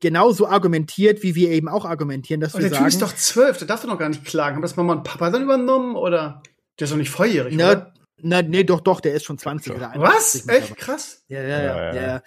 [0.00, 3.16] genauso argumentiert, wie wir eben auch argumentieren, dass Und wir der Typ ist sagen, doch
[3.16, 4.56] zwölf, der darf doch noch gar nicht klagen.
[4.56, 6.42] Haben das Mama und Papa dann übernommen oder?
[6.78, 7.92] Der ist doch nicht volljährig, oder?
[8.20, 10.48] na, na, nee, doch, doch, der ist schon 20 oder 21 Was?
[10.48, 11.24] Echt krass?
[11.28, 11.62] Ja, ja, ja.
[11.62, 12.22] Ja, ja, ja.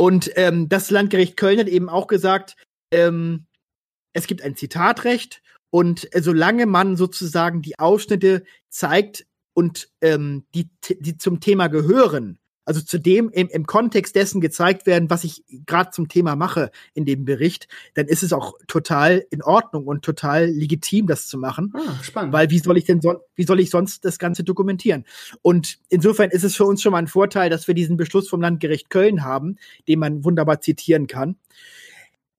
[0.00, 2.56] Und ähm, das Landgericht Köln hat eben auch gesagt,
[2.90, 3.44] ähm,
[4.14, 10.70] es gibt ein Zitatrecht und äh, solange man sozusagen die Ausschnitte zeigt und ähm, die,
[10.88, 15.42] die zum Thema gehören, also zu dem im, im Kontext dessen gezeigt werden, was ich
[15.66, 20.04] gerade zum Thema mache in dem Bericht, dann ist es auch total in Ordnung und
[20.04, 21.72] total legitim, das zu machen.
[21.74, 22.32] Ah, spannend.
[22.32, 25.04] Weil wie soll ich denn son wie soll ich sonst das Ganze dokumentieren?
[25.42, 28.40] Und insofern ist es für uns schon mal ein Vorteil, dass wir diesen Beschluss vom
[28.40, 29.56] Landgericht Köln haben,
[29.88, 31.36] den man wunderbar zitieren kann.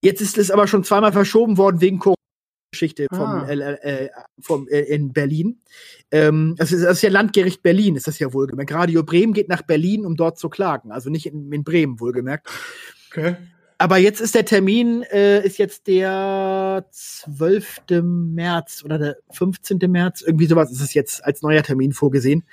[0.02, 2.21] Jetzt ist es aber schon zweimal verschoben worden wegen Corona-Geschichte
[3.12, 3.48] vom, Ah.
[3.50, 4.10] äh,
[4.40, 5.60] vom äh, in Berlin.
[6.12, 8.74] Ähm, das, ist, das ist ja Landgericht Berlin, ist das ja wohlgemerkt.
[8.74, 12.48] Radio Bremen geht nach Berlin, um dort zu klagen, also nicht in, in Bremen wohlgemerkt.
[13.12, 13.36] okay.
[13.78, 17.82] Aber jetzt ist der Termin, äh, ist jetzt der 12.
[18.04, 19.80] März oder der 15.
[19.90, 22.44] März, irgendwie sowas ist es jetzt als neuer Termin vorgesehen.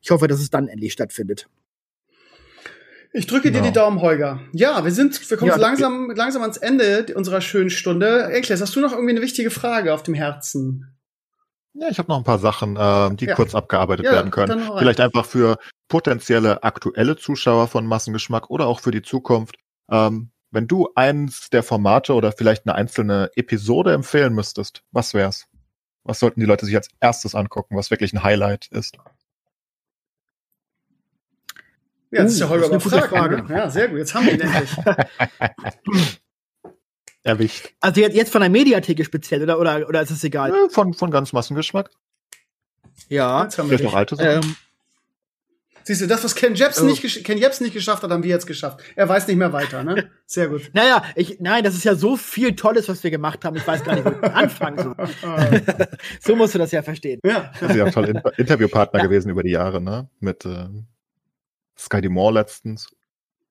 [0.00, 1.48] Ich hoffe, dass es dann endlich stattfindet.
[3.12, 3.64] Ich drücke dir Ja.
[3.64, 4.40] die Daumen, Holger.
[4.52, 8.30] Ja, wir sind, wir kommen Ja, so langsam, langsam ans Ende unserer schönen Stunde.
[8.32, 10.96] Ekles, hast du noch irgendwie eine wichtige Frage auf dem Herzen?
[11.72, 13.34] Ja, ich habe noch ein paar Sachen, ähm, die Ja.
[13.34, 14.60] kurz abgearbeitet Ja, werden können.
[14.78, 15.58] Vielleicht einfach für
[15.88, 19.56] potenzielle aktuelle Zuschauer von Massengeschmack oder auch für die Zukunft.
[19.90, 25.46] Ähm, wenn du eins der Formate oder vielleicht eine einzelne Episode empfehlen müsstest, was wär's?
[26.04, 28.96] Was sollten die Leute sich als erstes angucken, was wirklich ein Highlight ist?
[32.12, 33.42] Ja, das Uh, ist ja Holger ist eine gute Frage.
[33.42, 33.54] ne?
[33.56, 33.98] Ja, sehr gut.
[33.98, 34.70] Jetzt haben wir ihn endlich.
[37.22, 37.68] Erwischt.
[37.80, 40.50] Also jetzt, jetzt von der Mediatheke speziell, oder, oder, oder ist es egal?
[40.52, 41.90] Äh, Von, von ganz Massengeschmack.
[43.08, 43.42] Ja.
[43.44, 43.98] Jetzt haben wir Vielleicht noch dich.
[43.98, 44.50] alte Sachen.
[44.50, 44.56] Ähm,
[45.82, 46.84] Siehst du, das, was Ken Jebs, Oh.
[46.84, 48.80] nicht, Ken Jebs nicht geschafft hat, haben wir jetzt geschafft.
[48.96, 50.10] Er weiß nicht mehr weiter, ne?
[50.26, 50.70] Sehr gut.
[50.74, 53.56] naja, ich, nein, das ist ja so viel Tolles, was wir gemacht haben.
[53.56, 54.96] Ich weiß gar nicht, wo ich anfangen soll.
[56.20, 57.20] So musst du das ja verstehen.
[57.24, 57.50] ja.
[57.68, 60.08] Sie ja toll Interviewpartner gewesen über die Jahre, ne?
[60.20, 60.86] Mit ähm,
[61.80, 62.88] Sky Moore letztens.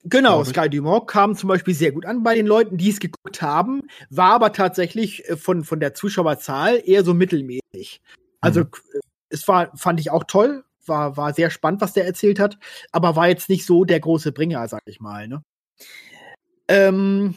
[0.05, 0.43] Genau.
[0.43, 3.81] Sky Dumont kam zum Beispiel sehr gut an bei den Leuten, die es geguckt haben,
[4.09, 8.01] war aber tatsächlich äh, von, von der Zuschauerzahl eher so mittelmäßig.
[8.39, 8.69] Also Mhm.
[8.93, 8.99] äh,
[9.29, 12.57] es war, fand ich auch toll, war, war sehr spannend, was der erzählt hat,
[12.91, 15.27] aber war jetzt nicht so der große Bringer, sag ich mal.
[15.27, 15.43] Ne?
[16.67, 17.35] Ähm,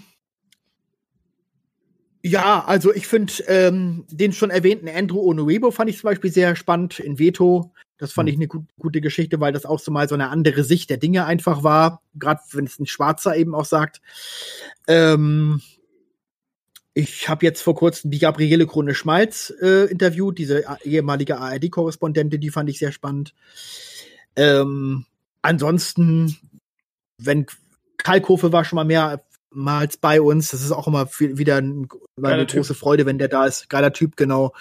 [2.22, 6.54] ja, also ich finde ähm, den schon erwähnten Andrew Onuebo fand ich zum Beispiel sehr
[6.56, 7.72] spannend in Veto.
[7.98, 8.32] Das fand Mhm.
[8.32, 10.96] ich eine gut, gute Geschichte, weil das auch so mal so eine andere Sicht der
[10.98, 12.02] Dinge einfach war.
[12.14, 14.00] Gerade wenn es ein Schwarzer eben auch sagt.
[14.86, 15.60] Ähm,
[16.94, 22.40] ich habe jetzt vor kurzem die Gabriele Krone Schmalz äh, interviewt, diese a- ehemalige ARD-Korrespondentin,
[22.40, 23.34] die fand ich sehr spannend.
[24.36, 25.06] Ähm,
[25.40, 26.36] ansonsten,
[27.18, 27.46] wenn
[27.96, 28.84] Kalkofe war schon mal
[29.54, 31.88] mehrmals bei uns, das ist auch immer viel, wieder ein,
[32.22, 32.58] eine Typ.
[32.58, 33.68] große Freude, wenn der da ist.
[33.68, 34.54] Geiler Typ, genau.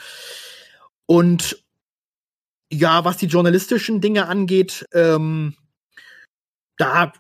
[1.06, 1.64] Und
[2.72, 5.56] ja, was die journalistischen Dinge angeht, ähm,
[6.78, 7.12] da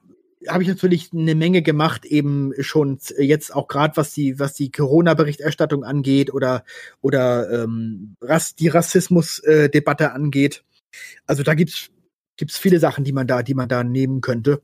[0.47, 4.71] habe ich natürlich eine Menge gemacht, eben schon jetzt auch gerade was die was die
[4.71, 6.63] Corona-Berichterstattung angeht oder
[7.01, 10.63] oder ähm, Rass, die Rassismus-Debatte angeht.
[11.27, 11.89] Also da gibt's
[12.37, 14.61] gibt's viele Sachen, die man da die man da nehmen könnte.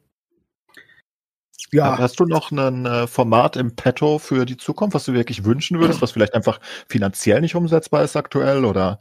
[1.71, 5.43] Ja, Hast du noch ein äh, Format im Petto für die Zukunft, was du wirklich
[5.43, 8.99] wünschen würdest, was vielleicht einfach finanziell nicht umsetzbar ist aktuell oder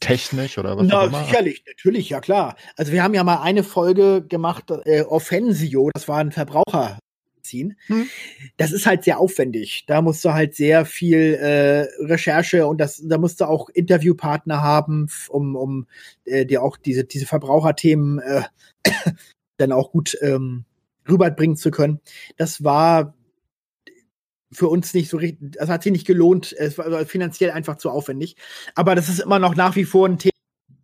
[0.00, 1.24] technisch oder was auch Na, immer?
[1.24, 2.56] sicherlich, natürlich, ja klar.
[2.76, 6.98] Also wir haben ja mal eine Folge gemacht, äh, Offensio, das war ein Verbraucher.
[7.50, 8.08] Hm.
[8.56, 9.84] Das ist halt sehr aufwendig.
[9.86, 14.62] Da musst du halt sehr viel äh, Recherche und das, da musst du auch Interviewpartner
[14.62, 15.86] haben, um, um
[16.24, 18.42] äh, dir auch diese, diese Verbraucherthemen äh,
[19.58, 20.64] dann auch gut ähm,
[21.08, 22.00] rüberbringen zu können.
[22.36, 23.14] Das war
[24.52, 27.90] für uns nicht so richtig, das hat sich nicht gelohnt, es war finanziell einfach zu
[27.90, 28.36] aufwendig.
[28.74, 30.32] Aber das ist immer noch nach wie vor ein Thema.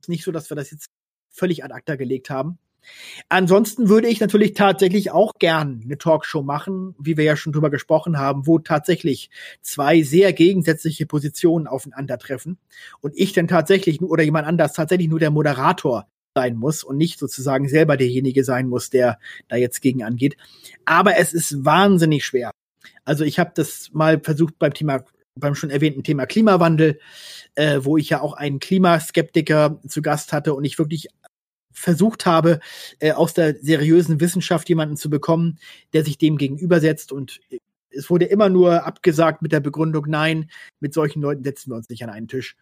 [0.06, 0.86] Nicht so, dass wir das jetzt
[1.30, 2.58] völlig ad acta gelegt haben.
[3.28, 7.70] Ansonsten würde ich natürlich tatsächlich auch gern eine Talkshow machen, wie wir ja schon drüber
[7.70, 12.58] gesprochen haben, wo tatsächlich zwei sehr gegensätzliche Positionen aufeinandertreffen
[13.00, 17.18] und ich dann tatsächlich oder jemand anders tatsächlich nur der Moderator sein muss und nicht
[17.18, 19.18] sozusagen selber derjenige sein muss, der
[19.48, 20.36] da jetzt gegen angeht.
[20.84, 22.50] Aber es ist wahnsinnig schwer.
[23.04, 25.04] Also ich habe das mal versucht beim Thema,
[25.34, 27.00] beim schon erwähnten Thema Klimawandel,
[27.54, 31.08] äh, wo ich ja auch einen Klimaskeptiker zu Gast hatte und ich wirklich
[31.72, 32.60] versucht habe,
[32.98, 35.58] äh, aus der seriösen Wissenschaft jemanden zu bekommen,
[35.92, 37.40] der sich dem gegenübersetzt und
[37.92, 41.88] es wurde immer nur abgesagt mit der Begründung, nein, mit solchen Leuten setzen wir uns
[41.88, 42.56] nicht an einen Tisch.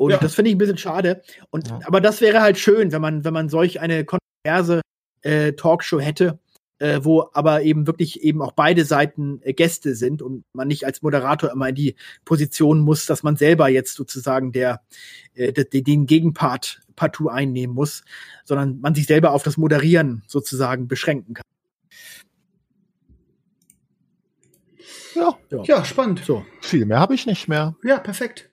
[0.00, 0.16] Und Ja.
[0.16, 1.20] das finde ich ein bisschen schade.
[1.50, 1.80] Und Ja.
[1.84, 4.80] aber das wäre halt schön, wenn man, wenn man solch eine kontroverse
[5.20, 6.38] äh, Talkshow hätte,
[6.78, 10.86] äh, wo aber eben wirklich eben auch beide Seiten äh, Gäste sind und man nicht
[10.86, 14.80] als Moderator immer in die Position muss, dass man selber jetzt sozusagen der
[15.34, 18.02] äh, de- den Gegenpart partout einnehmen muss,
[18.46, 21.44] sondern man sich selber auf das Moderieren sozusagen beschränken kann.
[25.14, 26.22] Ja, Ja, spannend.
[26.24, 26.46] So.
[26.62, 27.76] viel mehr habe ich nicht mehr.
[27.84, 28.48] Ja, perfekt.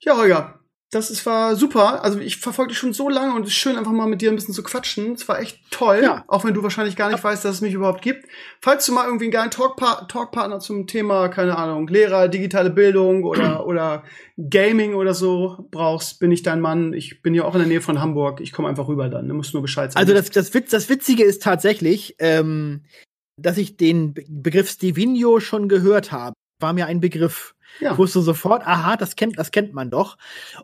[0.00, 0.60] Ja, Holger,
[0.92, 2.04] das ist, war super.
[2.04, 4.30] Also ich verfolge dich schon so lange und es ist schön, einfach mal mit dir
[4.30, 5.12] ein bisschen zu quatschen.
[5.14, 6.24] Es war echt toll, Ja.
[6.28, 8.26] auch wenn du wahrscheinlich gar nicht weißt, dass es mich überhaupt gibt.
[8.62, 13.24] Falls du mal irgendwie einen geilen Talkpa Talkpartner zum Thema, keine Ahnung, Lehrer, digitale Bildung
[13.24, 14.04] oder, oder
[14.48, 16.92] Gaming oder so brauchst, bin ich dein Mann.
[16.92, 18.40] Ich bin ja auch in der Nähe von Hamburg.
[18.40, 19.28] Ich komme einfach rüber dann.
[19.28, 20.00] Du musst nur Bescheid sagen.
[20.00, 22.84] Also das, das, Witz, das Witzige ist tatsächlich, ähm,
[23.40, 26.34] dass ich den Be Begriff Stevino schon gehört habe.
[26.60, 27.54] War mir ein Begriff.
[27.80, 27.92] Ja.
[27.92, 30.16] Ich wusste sofort, aha, das kennt, das kennt man doch.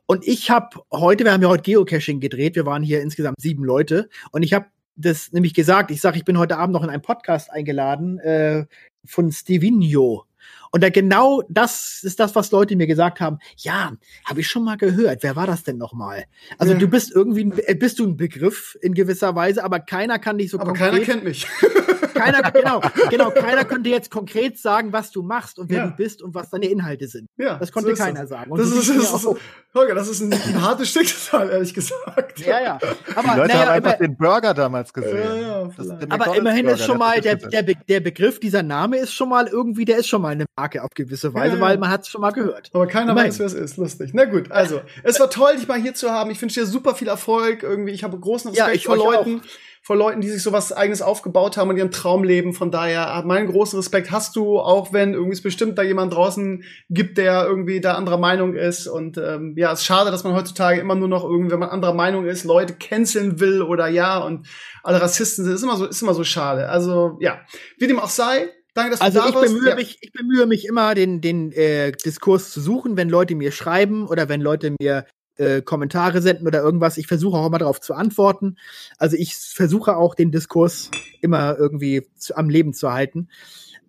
[0.07, 3.65] Und ich habe heute, wir haben ja heute Geocaching gedreht, wir waren hier insgesamt sieben
[3.65, 6.91] Leute und ich habe das nämlich gesagt, ich sage, ich bin heute Abend noch in
[6.91, 8.67] einen Podcast eingeladen äh,
[9.05, 10.27] von Stevino.
[10.73, 13.39] Und da genau das ist das, was Leute mir gesagt haben.
[13.59, 13.93] Ja,
[14.25, 15.23] habe ich schon mal gehört.
[15.23, 16.25] Wer war das denn noch mal?
[16.59, 16.79] Also Ja.
[16.79, 20.39] du bist irgendwie, ein, äh, bist du ein Begriff in gewisser Weise, aber keiner kann
[20.39, 20.91] dich so Aber konkret.
[20.93, 21.47] keiner kennt mich.
[22.15, 25.87] keiner, genau, genau, keiner könnte jetzt konkret sagen, was du machst und wer Ja.
[25.89, 27.29] du bist und was deine Inhalte sind.
[27.37, 28.31] ja, Das konnte so keiner das.
[28.31, 28.51] sagen.
[28.51, 29.29] Und Das ist, das ist.
[29.75, 32.41] Holger, das ist ein, ein hartes Schicksal, ehrlich gesagt.
[32.41, 32.79] Ja, ja.
[33.13, 35.17] Die Aber, Leute naja, haben einfach den Burger damals gesehen.
[35.17, 35.71] Ja, ja,
[36.11, 39.47] aber immerhin ist schon mal der, der, Be der Begriff, dieser Name ist schon mal
[39.47, 41.61] irgendwie, der ist schon mal eine Marke auf gewisse Weise, Ja, ja.
[41.61, 42.71] weil man hat es schon mal gehört.
[42.73, 43.31] Aber keiner Immerhin.
[43.31, 43.77] weiß, wer es ist.
[43.79, 44.11] Lustig.
[44.15, 46.31] Na gut, also, es war toll, dich mal hier zu haben.
[46.31, 47.63] Ich wünsche dir super viel Erfolg.
[47.65, 49.43] Irgendwie, ich habe großen Ja, Respekt ich vor Leuten,
[49.85, 52.53] vor Leuten, die sich sowas eigenes aufgebaut haben und ihren Traum leben.
[52.53, 56.63] Von daher, meinen großen Respekt hast du, auch wenn irgendwie es bestimmt da jemand draußen
[56.89, 58.87] gibt, der irgendwie da anderer Meinung ist.
[58.87, 61.71] Und ähm, ja, es ist schade, dass man heutzutage immer nur noch irgendwie, wenn man
[61.71, 64.47] anderer Meinung ist, Leute canceln will oder ja und
[64.85, 65.55] alle Rassisten sind.
[65.55, 66.69] Ist immer so, ist immer so schade.
[66.69, 67.41] Also, ja.
[67.79, 69.75] Wie dem auch sei, danke, dass Also du da ich bemühe ja.
[69.75, 74.07] mich, ich bemühe mich immer, den, den äh, Diskurs zu suchen, wenn Leute mir schreiben
[74.07, 75.07] oder wenn Leute mir
[75.37, 76.99] äh, Kommentare senden oder irgendwas.
[76.99, 78.57] Ich versuche auch immer darauf zu antworten.
[78.99, 83.29] Also ich versuche auch den Diskurs immer irgendwie zu, am Leben zu halten.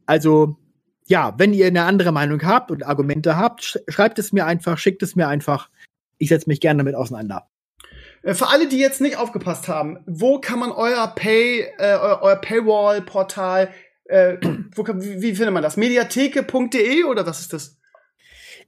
[0.06, 0.58] Also
[1.06, 4.78] ja, wenn ihr eine andere Meinung habt und Argumente habt, sch schreibt es mir einfach,
[4.78, 5.70] schickt es mir einfach.
[6.18, 7.50] Ich setze mich gerne damit auseinander.
[8.22, 12.38] Äh, für alle, die jetzt nicht aufgepasst haben, wo kann man euer Pay, äh, euer
[12.38, 13.70] Paywall-Portal,
[14.14, 14.38] äh,
[14.76, 15.76] wo wie, wie findet man das?
[15.76, 17.78] Mediatheke.de oder was ist das?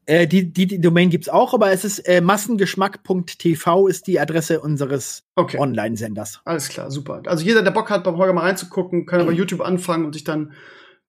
[0.07, 4.59] Äh, die, die, die Domain gibt's auch, aber es ist äh, massengeschmack.tv ist die Adresse
[4.59, 5.57] unseres Okay.
[5.57, 6.41] Online-Senders.
[6.45, 7.21] Alles klar, super.
[7.25, 10.23] Also jeder, der Bock hat, beim Holger mal reinzugucken, kann aber YouTube anfangen und sich
[10.23, 10.53] dann,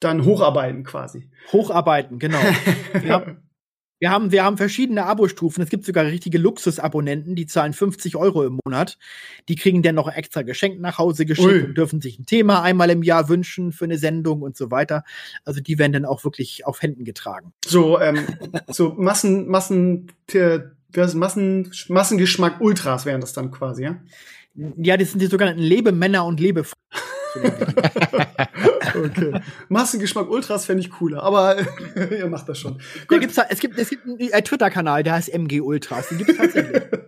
[0.00, 1.30] dann hocharbeiten quasi.
[1.52, 2.38] Hocharbeiten, genau.
[3.08, 3.45] haben,
[3.98, 5.62] wir, haben, wir haben verschiedene Abo-Stufen.
[5.62, 8.98] Es gibt sogar richtige Luxusabonnenten, die zahlen 50 Euro im Monat.
[9.48, 11.64] Die kriegen dann noch extra Geschenk nach Hause geschickt Ui.
[11.64, 15.04] und dürfen sich ein Thema einmal im Jahr wünschen für eine Sendung und so weiter.
[15.44, 17.52] Also die werden dann auch wirklich auf Händen getragen.
[17.64, 18.26] So, ähm,
[18.68, 20.60] so Massen, Massen, äh?
[21.14, 24.00] Massen, Massengeschmack Ultras wären das dann quasi, ja?
[24.54, 26.76] Ja, das sind die sogenannten Lebemänner und Lebefrauen.
[28.96, 29.40] Okay.
[29.68, 31.56] Massengeschmack Ultras fände ich cooler, aber
[32.10, 32.80] ihr macht das schon.
[33.08, 36.08] Da gibt's, es gibt, es gibt einen äh, Twitter-Kanal, der heißt MG Ultras.
[36.08, 36.82] Den gibt's tatsächlich.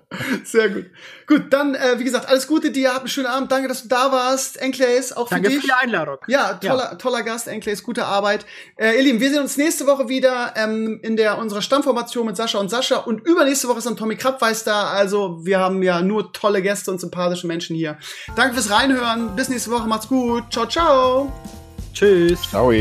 [0.44, 0.86] Sehr gut.
[1.26, 3.50] Gut, dann, äh, wie gesagt, alles Gute dir, habt einen schönen Abend.
[3.50, 4.60] Danke, dass du da warst.
[4.60, 5.60] Enclays, auch für Danke dich.
[5.60, 6.18] für die Einladung.
[6.26, 8.46] Ja, toller, toller Gast, Enclays, gute Arbeit.
[8.76, 12.36] Äh, ihr Lieben, wir sehen uns nächste Woche wieder ähm, in der unserer Stammformation mit
[12.36, 14.88] Sascha und Sascha und übernächste Woche ist dann Tommy Krabweis da.
[14.88, 17.98] Also wir haben ja nur tolle Gäste und sympathische Menschen hier.
[18.36, 19.34] Danke fürs Reinhören.
[19.36, 19.88] Bis nächste Woche.
[19.88, 20.44] Macht's gut.
[20.50, 21.32] Ciao, ciao.
[21.92, 22.40] Tschüss.
[22.50, 22.72] Ciao.